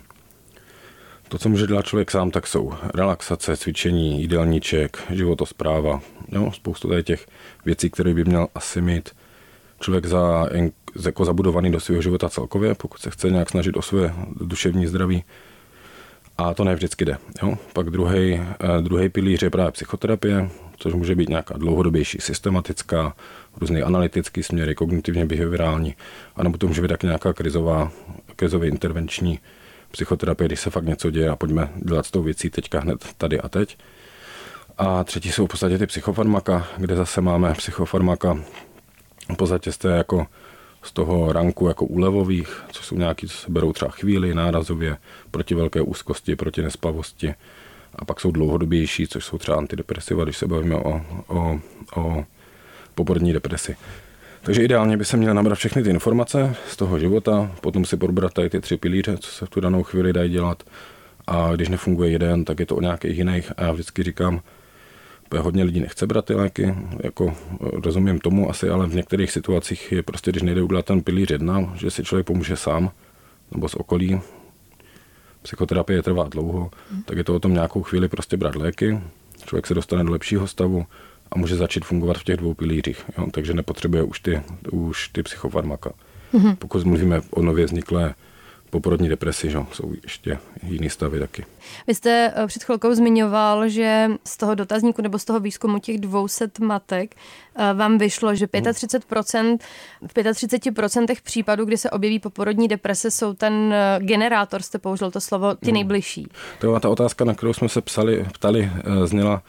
To, 1.34 1.39
co 1.39 1.50
může 1.50 1.67
dělat 1.67 1.86
člověk 1.86 2.12
sám, 2.12 2.32
tak 2.32 2.48
jsou 2.48 2.74
relaxace, 2.96 3.58
cvičení, 3.58 4.22
jídelníček, 4.22 4.98
životospráva, 5.10 6.02
jo, 6.32 6.52
spoustu 6.52 6.89
tady 6.89 7.04
těch 7.04 7.28
věcí, 7.65 7.89
které 7.89 8.13
by 8.13 8.26
měl 8.26 8.48
asi 8.56 8.82
mít 8.82 9.10
člověk 9.80 10.06
za, 10.06 10.50
jako 11.06 11.26
zabudovaný 11.26 11.72
do 11.72 11.80
svého 11.80 12.02
života 12.02 12.30
celkově, 12.30 12.76
pokud 12.76 13.02
se 13.02 13.10
chce 13.10 13.30
nějak 13.30 13.50
snažit 13.50 13.78
o 13.78 13.82
své 13.82 14.13
duševní 14.41 14.88
zdraví. 14.88 15.24
A 16.38 16.54
to 16.54 16.63
ne 16.63 16.76
vždycky 16.76 17.06
jde. 17.06 17.17
Jo? 17.43 17.58
Pak 17.74 17.89
druhý, 17.89 18.34
eh, 18.34 18.82
druhý 18.82 19.10
pilíř 19.10 19.43
je 19.43 19.50
právě 19.50 19.72
psychoterapie, 19.72 20.50
což 20.78 20.93
může 20.93 21.15
být 21.15 21.30
nějaká 21.30 21.58
dlouhodobější, 21.58 22.17
systematická, 22.22 23.15
různé 23.62 23.82
analytické 23.82 24.43
směry, 24.43 24.76
kognitivně 24.76 25.26
behaviorální, 25.26 25.96
anebo 26.36 26.58
to 26.58 26.67
může 26.67 26.82
být 26.82 26.88
taky 26.88 27.08
nějaká 27.08 27.34
krizová, 27.34 27.91
krizově 28.36 28.69
intervenční 28.69 29.39
psychoterapie, 29.93 30.47
když 30.47 30.60
se 30.60 30.69
fakt 30.69 30.86
něco 30.86 31.12
děje 31.12 31.29
a 31.29 31.36
pojďme 31.36 31.69
dělat 31.75 32.06
s 32.06 32.12
tou 32.12 32.21
věcí 32.21 32.49
teďka 32.49 32.79
hned 32.79 33.06
tady 33.17 33.39
a 33.41 33.49
teď. 33.49 33.77
A 34.77 35.03
třetí 35.03 35.32
jsou 35.32 35.45
v 35.45 35.49
podstatě 35.49 35.77
ty 35.77 35.86
psychofarmaka, 35.88 36.67
kde 36.77 36.95
zase 36.95 37.21
máme 37.21 37.53
psychofarmaka 37.53 38.38
v 39.34 39.36
podstatě 39.36 39.71
z 39.71 39.77
jako 39.84 40.27
z 40.84 40.91
toho 40.91 41.34
ranku 41.34 41.67
jako 41.67 41.86
úlevových, 41.86 42.63
co 42.71 42.84
jsou 42.84 42.95
nějaký, 42.95 43.27
co 43.27 43.38
se 43.38 43.51
berou 43.51 43.73
třeba 43.73 43.91
chvíli, 43.91 44.34
nárazově, 44.34 44.97
proti 45.32 45.56
velké 45.56 45.82
úzkosti, 45.82 46.36
proti 46.36 46.62
nespavosti. 46.62 47.34
A 47.95 48.06
pak 48.06 48.19
jsou 48.19 48.32
dlouhodobější, 48.32 49.08
což 49.08 49.25
jsou 49.25 49.38
třeba 49.38 49.58
antidepresiva, 49.58 50.23
když 50.23 50.38
se 50.38 50.47
bavíme 50.47 50.75
o, 50.75 51.01
o, 51.27 51.60
o 51.95 52.25
poporodní 52.95 53.34
depresi. 53.34 53.75
Takže 54.45 54.63
ideálně 54.63 54.97
by 54.97 55.06
se 55.06 55.17
měl 55.17 55.34
nabrat 55.34 55.58
všechny 55.58 55.84
ty 55.84 55.89
informace 55.89 56.56
z 56.67 56.77
toho 56.77 56.99
života, 56.99 57.51
potom 57.62 57.86
si 57.86 57.97
probrat 57.97 58.34
tady 58.34 58.49
ty 58.49 58.60
tři 58.60 58.77
pilíře, 58.77 59.17
co 59.17 59.32
se 59.32 59.45
v 59.45 59.49
tu 59.49 59.60
danou 59.60 59.84
chvíli 59.84 60.13
dají 60.13 60.32
dělat. 60.32 60.63
A 61.27 61.51
když 61.56 61.69
nefunguje 61.69 62.12
jeden, 62.12 62.45
tak 62.45 62.60
je 62.60 62.65
to 62.65 62.75
o 62.75 62.82
nějakých 62.82 63.17
jiných. 63.17 63.51
A 63.58 63.63
já 63.63 63.71
vždycky 63.71 64.03
říkám, 64.03 64.41
hodně 65.39 65.63
lidí 65.63 65.79
nechce 65.79 66.08
brát 66.08 66.25
ty 66.25 66.34
léky, 66.34 66.75
jako 67.03 67.34
rozumím 67.60 68.19
tomu 68.19 68.49
asi, 68.49 68.69
ale 68.69 68.88
v 68.88 68.95
některých 68.95 69.32
situacích 69.32 69.91
je 69.91 70.03
prostě, 70.03 70.32
když 70.32 70.43
nejde 70.43 70.62
udělat 70.62 70.86
ten 70.86 71.01
pilíř 71.01 71.32
jedna, 71.32 71.73
že 71.75 71.91
si 71.91 72.03
člověk 72.03 72.27
pomůže 72.27 72.56
sám 72.56 72.91
nebo 73.51 73.69
z 73.69 73.75
okolí, 73.75 74.21
psychoterapie 75.41 76.01
trvá 76.01 76.27
dlouho, 76.27 76.71
tak 77.06 77.17
je 77.17 77.23
to 77.23 77.36
o 77.36 77.39
tom 77.39 77.53
nějakou 77.53 77.84
chvíli 77.84 78.08
prostě 78.08 78.38
brát 78.38 78.56
léky, 78.56 78.99
člověk 79.45 79.67
se 79.67 79.73
dostane 79.73 80.03
do 80.03 80.12
lepšího 80.12 80.47
stavu 80.47 80.86
a 81.34 81.39
může 81.39 81.56
začít 81.56 81.86
fungovat 81.86 82.17
v 82.17 82.24
těch 82.24 82.38
dvou 82.38 82.54
pilířích, 82.54 83.06
jo? 83.17 83.28
takže 83.32 83.54
nepotřebuje 83.54 84.04
už 84.04 84.19
ty, 84.19 84.41
už 84.72 85.08
ty 85.08 85.24
psychofarmaka. 85.24 85.91
Mm-hmm. 86.34 86.56
Pokud 86.56 86.86
mluvíme 86.86 87.22
o 87.32 87.41
nově 87.41 87.65
vzniklé 87.65 88.13
poporodní 88.74 89.10
depresi, 89.10 89.50
že? 89.50 89.58
jsou 89.72 89.93
ještě 90.04 90.38
jiný 90.63 90.89
stavy 90.89 91.19
taky. 91.19 91.46
Vy 91.88 91.96
jste 91.96 92.34
eh, 92.36 92.48
před 92.48 92.63
chvilkou 92.63 92.93
zmiňoval, 92.93 93.69
že 93.69 94.10
z 94.28 94.38
toho 94.38 94.56
dotazníku 94.56 95.02
nebo 95.02 95.19
z 95.19 95.26
toho 95.26 95.39
výzkumu 95.39 95.80
těch 95.80 95.98
200 96.00 96.48
matek 96.60 97.15
eh, 97.15 97.74
vám 97.74 97.98
vyšlo, 97.98 98.36
že 98.36 98.46
35%, 98.46 99.58
v 100.08 100.13
35% 100.13 101.15
případů, 101.24 101.65
kdy 101.65 101.78
se 101.78 101.89
objeví 101.89 102.19
poporodní 102.19 102.67
deprese, 102.67 103.12
jsou 103.12 103.34
ten 103.34 103.74
eh, 103.74 104.00
generátor, 104.00 104.62
jste 104.62 104.80
použil 104.80 105.12
to 105.12 105.22
slovo, 105.22 105.56
ty 105.56 105.65
hmm. 105.65 105.74
nejbližší. 105.74 106.28
To 106.60 106.80
ta 106.80 106.89
otázka, 106.89 107.26
na 107.26 107.34
kterou 107.34 107.54
jsme 107.54 107.69
se 107.69 107.82
psali, 107.82 108.26
ptali, 108.34 108.72
zněla, 109.06 109.41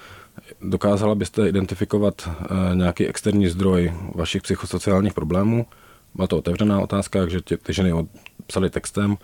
dokázala 0.69 1.15
byste 1.15 1.49
identifikovat 1.49 2.29
nějaký 2.75 3.07
externí 3.07 3.49
zdroj 3.49 3.93
vašich 4.15 4.43
psychosociálních 4.43 5.15
problémů? 5.15 5.67
Byla 6.15 6.27
to 6.27 6.39
otevřená 6.39 6.81
otázka, 6.81 7.21
takže 7.21 7.43
ty, 7.43 7.57
ty 7.57 7.73
ženy 7.73 7.93
psali 8.47 8.71
textem 8.71 9.17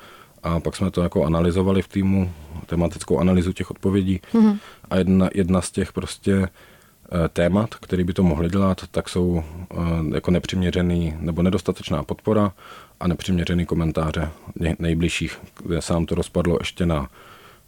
a 0.43 0.61
pak 0.61 0.77
jsme 0.77 0.91
to 0.91 1.03
jako 1.03 1.25
analyzovali 1.25 1.83
v 1.83 1.89
týmu, 1.89 2.33
tematickou 2.67 3.19
analýzu 3.19 3.53
těch 3.53 3.71
odpovědí 3.71 4.21
mm-hmm. 4.33 4.59
a 4.91 4.97
jedna, 4.97 5.31
jedna 5.35 5.61
z 5.61 5.71
těch 5.71 5.93
prostě 5.93 6.33
eh, 6.43 7.29
témat, 7.29 7.75
který 7.75 8.05
by 8.05 8.13
to 8.13 8.23
mohli 8.23 8.49
dělat, 8.49 8.81
tak 8.91 9.09
jsou 9.09 9.43
eh, 9.43 9.77
jako 10.15 10.31
nepřiměřený 10.31 11.17
nebo 11.21 11.43
nedostatečná 11.43 12.03
podpora 12.03 12.53
a 13.01 13.09
nepřiměřený 13.09 13.67
komentáře 13.67 14.31
nejbližších, 14.79 15.39
kde 15.65 15.83
se 15.83 15.93
nám 15.93 16.07
to 16.07 16.15
rozpadlo 16.15 16.57
ještě 16.61 16.87
na 16.87 17.09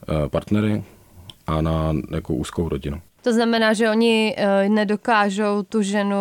eh, 0.08 0.28
partnery 0.28 0.84
a 1.46 1.60
na 1.60 1.94
jako 2.10 2.34
úzkou 2.34 2.68
rodinu. 2.68 3.00
To 3.22 3.32
znamená, 3.32 3.72
že 3.72 3.90
oni 3.90 4.34
eh, 4.36 4.68
nedokážou 4.68 5.62
tu 5.62 5.82
ženu 5.82 6.16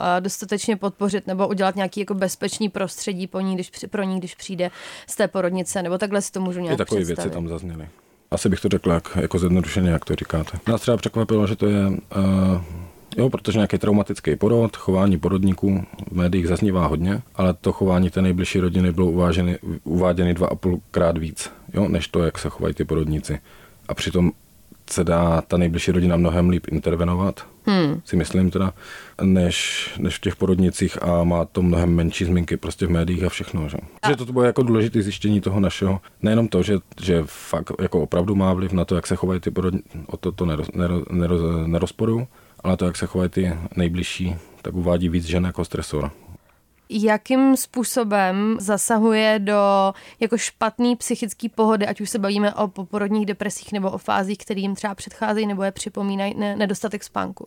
eh, 0.00 0.20
dostatečně 0.20 0.76
podpořit 0.76 1.26
nebo 1.26 1.48
udělat 1.48 1.76
nějaký 1.76 2.00
jako 2.00 2.14
bezpečný 2.14 2.68
prostředí 2.68 3.26
po 3.26 3.40
ní, 3.40 3.54
když, 3.54 3.70
pro 3.90 4.02
ní, 4.02 4.18
když 4.18 4.34
přijde 4.34 4.70
z 5.06 5.16
té 5.16 5.28
porodnice, 5.28 5.82
nebo 5.82 5.98
takhle 5.98 6.22
si 6.22 6.32
to 6.32 6.40
můžu 6.40 6.60
nějak 6.60 6.74
I 6.74 6.78
takové 6.78 7.00
představit. 7.00 7.28
věci 7.28 7.34
tam 7.34 7.48
zazněly. 7.48 7.88
Asi 8.30 8.48
bych 8.48 8.60
to 8.60 8.68
řekl 8.68 8.90
jak, 8.90 9.18
jako 9.20 9.38
zjednodušeně, 9.38 9.90
jak 9.90 10.04
to 10.04 10.14
říkáte. 10.14 10.58
Nás 10.68 10.80
třeba 10.80 10.96
překvapilo, 10.96 11.46
že 11.46 11.56
to 11.56 11.66
je, 11.66 11.86
uh, 11.86 11.96
jo, 13.16 13.30
protože 13.30 13.58
nějaký 13.58 13.78
traumatický 13.78 14.36
porod, 14.36 14.76
chování 14.76 15.18
porodníků 15.18 15.84
v 16.10 16.12
médiích 16.12 16.48
zaznívá 16.48 16.86
hodně, 16.86 17.22
ale 17.34 17.54
to 17.54 17.72
chování 17.72 18.10
té 18.10 18.22
nejbližší 18.22 18.60
rodiny 18.60 18.92
bylo 18.92 19.06
uváženy, 19.06 19.58
uváděny 19.84 20.34
dva 20.34 20.46
a 20.46 20.54
půlkrát 20.54 21.18
víc, 21.18 21.50
jo, 21.74 21.88
než 21.88 22.08
to, 22.08 22.22
jak 22.22 22.38
se 22.38 22.48
chovají 22.48 22.74
ty 22.74 22.84
porodníci. 22.84 23.38
A 23.88 23.94
přitom 23.94 24.32
se 24.92 25.04
dá 25.04 25.40
ta 25.40 25.56
nejbližší 25.56 25.92
rodina 25.92 26.16
mnohem 26.16 26.48
líp 26.48 26.66
intervenovat, 26.70 27.46
hmm. 27.66 28.00
si 28.04 28.16
myslím 28.16 28.50
teda, 28.50 28.72
než, 29.22 29.90
než 29.98 30.16
v 30.16 30.20
těch 30.20 30.36
porodnicích 30.36 31.02
a 31.02 31.24
má 31.24 31.44
to 31.44 31.62
mnohem 31.62 31.94
menší 31.94 32.24
zmínky 32.24 32.56
prostě 32.56 32.86
v 32.86 32.90
médiích 32.90 33.24
a 33.24 33.28
všechno. 33.28 33.68
Že, 33.68 33.76
a. 34.02 34.10
že 34.10 34.16
to 34.16 34.32
bylo 34.32 34.44
jako 34.44 34.62
důležité 34.62 35.02
zjištění 35.02 35.40
toho 35.40 35.60
našeho, 35.60 36.00
nejenom 36.22 36.48
to, 36.48 36.62
že, 36.62 36.78
že 37.02 37.22
fakt 37.26 37.72
jako 37.80 38.02
opravdu 38.02 38.34
má 38.34 38.52
vliv 38.52 38.72
na 38.72 38.84
to, 38.84 38.94
jak 38.94 39.06
se 39.06 39.16
chovají 39.16 39.40
ty 39.40 39.50
porodníci, 39.50 39.88
o 40.06 40.16
to, 40.16 40.32
to 40.32 40.46
neroz, 40.46 40.68
neroz, 40.74 41.02
neroz, 41.10 41.40
nerozporu, 41.66 42.26
ale 42.64 42.76
to, 42.76 42.84
jak 42.84 42.96
se 42.96 43.06
chovají 43.06 43.30
ty 43.30 43.52
nejbližší, 43.76 44.36
tak 44.62 44.74
uvádí 44.74 45.08
víc 45.08 45.24
žen 45.24 45.44
jako 45.44 45.64
stresor 45.64 46.10
jakým 46.90 47.56
způsobem 47.56 48.56
zasahuje 48.60 49.38
do 49.38 49.92
jako 50.20 50.38
špatný 50.38 50.96
psychický 50.96 51.48
pohody, 51.48 51.86
ať 51.86 52.00
už 52.00 52.10
se 52.10 52.18
bavíme 52.18 52.54
o 52.54 52.68
poporodních 52.68 53.26
depresích 53.26 53.72
nebo 53.72 53.90
o 53.90 53.98
fázích, 53.98 54.38
které 54.38 54.60
jim 54.60 54.74
třeba 54.74 54.94
předcházejí 54.94 55.46
nebo 55.46 55.62
je 55.62 55.72
připomínají 55.72 56.34
ne, 56.34 56.56
nedostatek 56.56 57.04
spánku? 57.04 57.46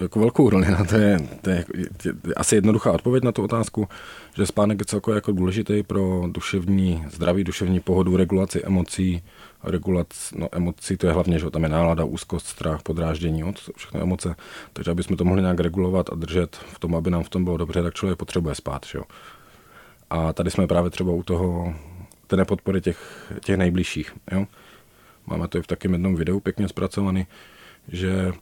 Jako 0.00 0.20
velkou 0.20 0.50
roli 0.50 0.66
na 0.70 0.84
to 0.84 0.96
je, 0.96 1.18
to 1.42 1.50
je, 1.50 1.64
je, 1.74 1.86
je 2.04 2.34
asi 2.36 2.54
jednoduchá 2.54 2.92
odpověď 2.92 3.24
na 3.24 3.32
tu 3.32 3.42
otázku, 3.42 3.88
že 4.36 4.46
spánek 4.46 4.78
je 4.78 4.84
celkově 4.84 5.14
jako 5.14 5.32
důležitý 5.32 5.82
pro 5.82 6.22
duševní 6.26 7.04
zdraví, 7.10 7.44
duševní 7.44 7.80
pohodu, 7.80 8.16
regulaci 8.16 8.62
emocí, 8.64 9.22
regulaci 9.64 10.34
no, 10.38 10.48
emocí, 10.52 10.96
to 10.96 11.06
je 11.06 11.12
hlavně, 11.12 11.38
že 11.38 11.50
tam 11.50 11.62
je 11.62 11.68
nálada, 11.68 12.04
úzkost, 12.04 12.46
strach, 12.46 12.82
podráždění, 12.82 13.44
od 13.44 13.70
všechny 13.76 14.00
emoce. 14.00 14.34
Takže 14.72 14.90
aby 14.90 15.02
jsme 15.02 15.16
to 15.16 15.24
mohli 15.24 15.42
nějak 15.42 15.60
regulovat 15.60 16.12
a 16.12 16.14
držet 16.14 16.56
v 16.56 16.78
tom, 16.78 16.94
aby 16.94 17.10
nám 17.10 17.22
v 17.22 17.28
tom 17.28 17.44
bylo 17.44 17.56
dobře, 17.56 17.82
tak 17.82 17.94
člověk 17.94 18.18
potřebuje 18.18 18.54
spát. 18.54 18.86
Že 18.86 18.98
jo? 18.98 19.04
A 20.10 20.32
tady 20.32 20.50
jsme 20.50 20.66
právě 20.66 20.90
třeba 20.90 21.12
u 21.12 21.22
toho, 21.22 21.74
té 22.26 22.36
nepodpory 22.36 22.80
těch, 22.80 23.32
těch 23.44 23.56
nejbližších. 23.56 24.12
Jo? 24.32 24.46
Máme 25.26 25.48
to 25.48 25.58
i 25.58 25.62
v 25.62 25.66
takém 25.66 25.92
jednom 25.92 26.16
videu 26.16 26.40
pěkně 26.40 26.68
zpracovaný, 26.68 27.26
že 27.88 28.32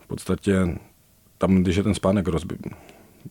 v 0.00 0.06
podstatě 0.06 0.78
tam, 1.42 1.62
když 1.62 1.76
je 1.76 1.82
ten 1.82 1.94
spánek 1.94 2.28
rozbit, 2.28 2.60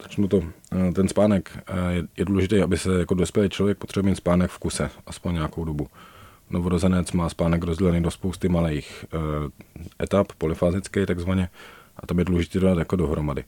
začnu 0.01 0.27
to, 0.27 0.43
eh, 0.71 0.91
ten 0.91 1.07
spánek 1.07 1.51
eh, 1.67 1.93
je, 1.93 2.03
je 2.17 2.25
důležitý, 2.25 2.61
aby 2.61 2.77
se 2.77 2.99
jako 2.99 3.13
dospělý 3.13 3.49
člověk 3.49 3.77
potřebuje 3.77 4.11
mít 4.11 4.15
spánek 4.15 4.51
v 4.51 4.59
kuse, 4.59 4.89
aspoň 5.07 5.33
nějakou 5.33 5.65
dobu 5.65 5.87
novorozenec 6.49 7.11
má 7.11 7.29
spánek 7.29 7.63
rozdělený 7.63 8.03
do 8.03 8.11
spousty 8.11 8.49
malých 8.49 9.05
uh, 9.13 9.21
etap, 10.03 10.31
polyfázický 10.37 11.05
takzvaně, 11.05 11.49
a 11.97 12.07
tam 12.07 12.19
je 12.19 12.25
důležité 12.25 12.59
dát 12.59 12.77
jako 12.77 12.95
dohromady. 12.95 13.43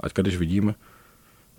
Ať 0.00 0.12
když 0.14 0.36
vidím, 0.36 0.74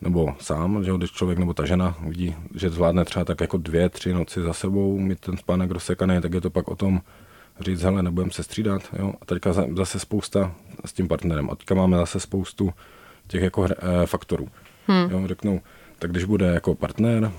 nebo 0.02 0.36
sám, 0.39 0.84
že 0.84 0.91
když 0.97 1.12
člověk 1.12 1.39
nebo 1.39 1.54
ta 1.54 1.65
žena 1.65 1.97
vidí, 2.08 2.36
že 2.56 2.69
zvládne 2.69 3.06
třeba 3.06 3.25
tak 3.25 3.41
jako 3.41 3.58
dvě, 3.58 3.89
tři 3.89 4.13
noci 4.13 4.41
za 4.41 4.54
sebou 4.54 4.99
mít 4.99 5.19
ten 5.19 5.38
spánek 5.38 5.71
rozsekaný, 5.71 6.21
tak 6.21 6.34
je 6.34 6.41
to 6.41 6.49
pak 6.49 6.67
o 6.67 6.75
tom 6.75 7.02
říct, 7.60 7.82
hele, 7.82 8.04
nebudeme 8.04 8.32
se 8.32 8.43
střídat. 8.43 8.82
Jo? 9.00 9.13
A 9.22 9.26
teďka 9.26 9.54
zase 9.54 10.00
spousta 10.00 10.56
s 10.86 10.93
tím 10.93 11.08
partnerem. 11.08 11.50
A 11.50 11.56
teďka 11.56 11.76
máme 11.76 11.98
zase 11.98 12.19
spoustu 12.19 12.74
těch 13.28 13.43
jako 13.43 13.65
e, 13.65 14.06
faktorů. 14.06 14.48
Hmm. 14.88 15.12
Jo? 15.12 15.28
Řeknou, 15.28 15.62
tak 16.00 16.12
když 16.12 16.24
bude 16.24 16.45
jako 16.45 16.76
partner, 16.76 17.32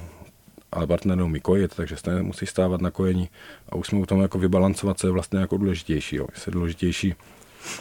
ale 0.72 0.86
partner 0.86 1.18
neumí 1.18 1.40
kojit, 1.40 1.74
takže 1.74 1.96
se 1.96 2.22
musí 2.22 2.46
stávat 2.46 2.80
na 2.80 2.90
kojení 2.90 3.28
a 3.68 3.76
už 3.76 3.86
jsme 3.86 3.98
u 3.98 4.06
tom 4.06 4.20
jako 4.20 4.38
vybalancovat, 4.38 4.98
co 4.98 5.06
je 5.06 5.12
vlastně 5.12 5.38
jako 5.38 5.56
důležitější. 5.56 6.16
Jo. 6.16 6.26
Je 6.46 6.52
důležitější 6.52 7.14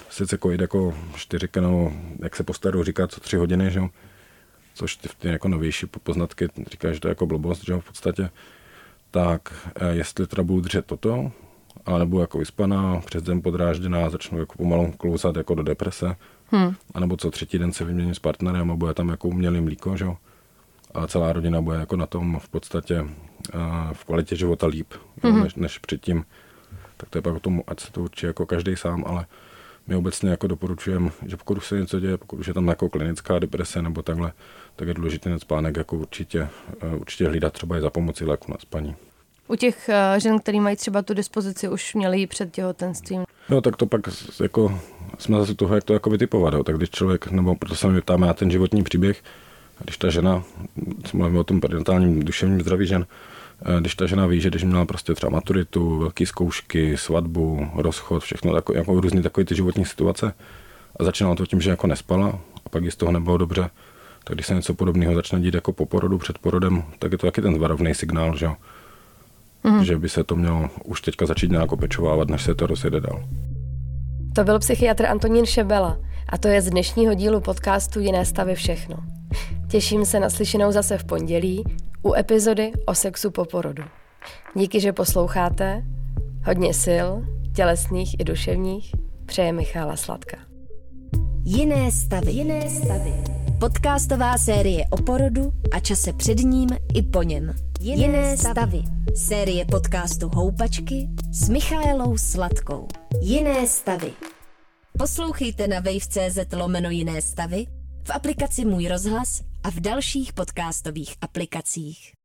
sice 0.09 0.37
kojit 0.37 0.61
jako 0.61 0.95
čtyři 1.15 1.47
nebo 1.61 1.93
jak 2.23 2.35
se 2.35 2.43
po 2.43 2.53
starou 2.53 2.83
říká, 2.83 3.07
co 3.07 3.19
tři 3.19 3.35
hodiny, 3.35 3.71
že? 3.71 3.81
což 4.79 4.95
ty, 4.95 5.09
ty 5.19 5.27
jako 5.27 5.47
novější 5.47 5.85
poznatky 5.87 6.47
říkají, 6.71 6.93
že 6.93 6.99
to 6.99 7.07
je 7.07 7.11
jako 7.11 7.25
blbost, 7.25 7.65
že 7.65 7.73
v 7.73 7.85
podstatě, 7.85 8.29
tak 9.11 9.69
eh, 9.75 9.95
jestli 9.95 10.27
teda 10.27 10.43
budu 10.43 10.61
držet 10.61 10.85
toto, 10.85 11.31
a 11.85 11.97
nebo 11.97 12.21
jako 12.21 12.37
vyspaná, 12.37 13.01
přes 13.05 13.23
den 13.23 13.41
podrážděná, 13.41 14.09
začnu 14.09 14.39
jako 14.39 14.57
pomalu 14.57 14.91
klouzat 14.97 15.35
jako 15.35 15.55
do 15.55 15.63
deprese, 15.63 16.15
hmm. 16.45 16.75
anebo 16.93 17.17
co 17.17 17.31
třetí 17.31 17.59
den 17.59 17.71
se 17.71 17.85
vyměním 17.85 18.15
s 18.15 18.19
partnerem 18.19 18.71
a 18.71 18.75
bude 18.75 18.93
tam 18.93 19.09
jako 19.09 19.27
umělý 19.27 19.61
mlíko, 19.61 19.97
že? 19.97 20.05
a 20.93 21.07
celá 21.07 21.33
rodina 21.33 21.61
bude 21.61 21.77
jako 21.77 21.95
na 21.95 22.05
tom 22.05 22.39
v 22.39 22.49
podstatě 22.49 23.05
v 23.93 24.05
kvalitě 24.05 24.35
života 24.35 24.67
líp, 24.67 24.93
mm-hmm. 25.21 25.43
než, 25.43 25.55
než 25.55 25.77
předtím. 25.77 26.25
Tak 26.97 27.09
to 27.09 27.17
je 27.17 27.21
pak 27.21 27.35
o 27.35 27.39
tom, 27.39 27.61
ať 27.67 27.79
se 27.79 27.91
to 27.91 28.01
určí 28.01 28.25
jako 28.25 28.45
každý 28.45 28.75
sám, 28.75 29.03
ale 29.07 29.25
my 29.87 29.95
obecně 29.95 30.29
jako 30.29 30.47
doporučujeme, 30.47 31.11
že 31.25 31.37
pokud 31.37 31.63
se 31.63 31.79
něco 31.79 31.99
děje, 31.99 32.17
pokud 32.17 32.39
už 32.39 32.47
je 32.47 32.53
tam 32.53 32.67
jako 32.67 32.89
klinická 32.89 33.39
deprese 33.39 33.81
nebo 33.81 34.01
takhle, 34.01 34.31
tak 34.75 34.87
je 34.87 34.93
důležité 34.93 35.29
ten 35.29 35.39
spánek 35.39 35.77
jako 35.77 35.95
určitě, 35.95 36.49
určitě 36.97 37.27
hlídat 37.27 37.53
třeba 37.53 37.77
i 37.77 37.81
za 37.81 37.89
pomoci 37.89 38.25
léku 38.25 38.51
na 38.51 38.57
spaní. 38.59 38.95
U 39.49 39.55
těch 39.55 39.89
žen, 40.17 40.39
které 40.39 40.59
mají 40.59 40.75
třeba 40.75 41.01
tu 41.01 41.13
dispozici, 41.13 41.69
už 41.69 41.95
měli 41.95 42.27
před 42.27 42.51
těhotenstvím. 42.51 43.23
No 43.49 43.61
tak 43.61 43.75
to 43.75 43.85
pak 43.85 44.01
jako 44.41 44.79
jsme 45.17 45.39
zase 45.39 45.55
toho, 45.55 45.75
jak 45.75 45.83
to 45.83 45.93
jako 45.93 46.09
vytipovat. 46.09 46.53
Jo. 46.53 46.63
Tak 46.63 46.77
když 46.77 46.89
člověk, 46.89 47.31
nebo 47.31 47.55
proto 47.55 47.75
se 47.75 47.87
mi 47.87 48.01
ptáme 48.01 48.27
na 48.27 48.33
ten 48.33 48.51
životní 48.51 48.83
příběh, 48.83 49.23
když 49.83 49.97
ta 49.97 50.09
žena, 50.09 50.43
co 51.03 51.17
mluvíme 51.17 51.39
o 51.39 51.43
tom 51.43 51.61
perinatálním 51.61 52.23
duševním 52.23 52.61
zdraví 52.61 52.87
žen, 52.87 53.05
eh, 53.61 53.81
když 53.81 53.95
ta 53.95 54.05
žena 54.05 54.25
ví, 54.27 54.41
že 54.41 54.49
když 54.49 54.63
měla 54.63 54.85
prostě 54.85 55.13
třeba 55.13 55.29
maturitu, 55.29 55.97
velké 55.97 56.25
zkoušky, 56.25 56.97
svatbu, 56.97 57.67
rozchod, 57.75 58.23
všechno 58.23 58.53
tako, 58.53 58.73
jako 58.73 59.01
různé 59.01 59.21
takové 59.21 59.45
ty 59.45 59.55
životní 59.55 59.85
situace 59.85 60.33
a 60.99 61.03
začínala 61.03 61.35
to 61.35 61.45
tím, 61.45 61.61
že 61.61 61.69
jako 61.69 61.87
nespala 61.87 62.39
a 62.65 62.69
pak 62.69 62.83
jí 62.83 62.91
z 62.91 62.95
toho 62.95 63.11
nebylo 63.11 63.37
dobře, 63.37 63.69
tak 64.23 64.35
když 64.35 64.45
se 64.45 64.55
něco 64.55 64.73
podobného 64.73 65.15
začne 65.15 65.41
dít 65.41 65.53
jako 65.53 65.73
po 65.73 65.85
porodu, 65.85 66.17
před 66.17 66.37
porodem, 66.37 66.83
tak 66.99 67.11
je 67.11 67.17
to 67.17 67.27
taky 67.27 67.41
ten 67.41 67.59
varovný 67.59 67.95
signál, 67.95 68.35
že, 68.35 68.47
mm. 69.63 69.83
že 69.83 69.97
by 69.97 70.09
se 70.09 70.23
to 70.23 70.35
mělo 70.35 70.69
už 70.85 71.01
teďka 71.01 71.25
začít 71.25 71.51
nějak 71.51 71.71
opečovávat, 71.71 72.29
než 72.29 72.43
se 72.43 72.55
to 72.55 72.67
rozjede 72.67 72.99
dál. 72.99 73.23
To 74.35 74.43
byl 74.43 74.59
psychiatr 74.59 75.05
Antonín 75.05 75.45
Šebela 75.45 75.97
a 76.29 76.37
to 76.37 76.47
je 76.47 76.61
z 76.61 76.69
dnešního 76.69 77.13
dílu 77.13 77.41
podcastu 77.41 77.99
Jiné 77.99 78.25
stavy 78.25 78.55
všechno. 78.55 78.97
Těším 79.67 80.05
se 80.05 80.19
na 80.19 80.29
slyšenou 80.29 80.71
zase 80.71 80.97
v 80.97 81.03
pondělí 81.03 81.63
u 82.03 82.13
epizody 82.13 82.71
o 82.85 82.95
sexu 82.95 83.31
po 83.31 83.45
porodu. 83.45 83.83
Díky, 84.55 84.79
že 84.79 84.93
posloucháte. 84.93 85.83
Hodně 86.45 86.73
sil, 86.83 87.07
tělesných 87.55 88.19
i 88.19 88.23
duševních, 88.23 88.91
přeje 89.25 89.53
Michála 89.53 89.95
Sladka. 89.95 90.37
Jiné 91.43 91.91
stavy. 91.91 92.31
Jiné 92.31 92.69
stavy. 92.69 93.13
Podcastová 93.59 94.37
série 94.37 94.85
o 94.89 94.97
porodu 94.97 95.51
a 95.71 95.79
čase 95.79 96.13
před 96.13 96.39
ním 96.39 96.69
i 96.93 97.01
po 97.01 97.23
něm. 97.23 97.53
Jiné, 97.81 98.01
Jiné 98.01 98.37
stavy. 98.37 98.83
Série 99.15 99.65
podcastu 99.65 100.29
Houpačky 100.29 101.09
s 101.31 101.49
Michaelou 101.49 102.17
Sladkou. 102.17 102.87
Jiné 103.21 103.67
stavy. 103.67 104.13
Poslouchejte 104.97 105.67
na 105.67 105.79
wave.cz 105.79 106.53
lomeno 106.53 106.89
jiné 106.89 107.21
stavy 107.21 107.65
v 108.03 108.09
aplikaci 108.09 108.65
Můj 108.65 108.87
rozhlas 108.87 109.41
a 109.63 109.71
v 109.71 109.79
dalších 109.79 110.33
podcastových 110.33 111.15
aplikacích. 111.21 112.18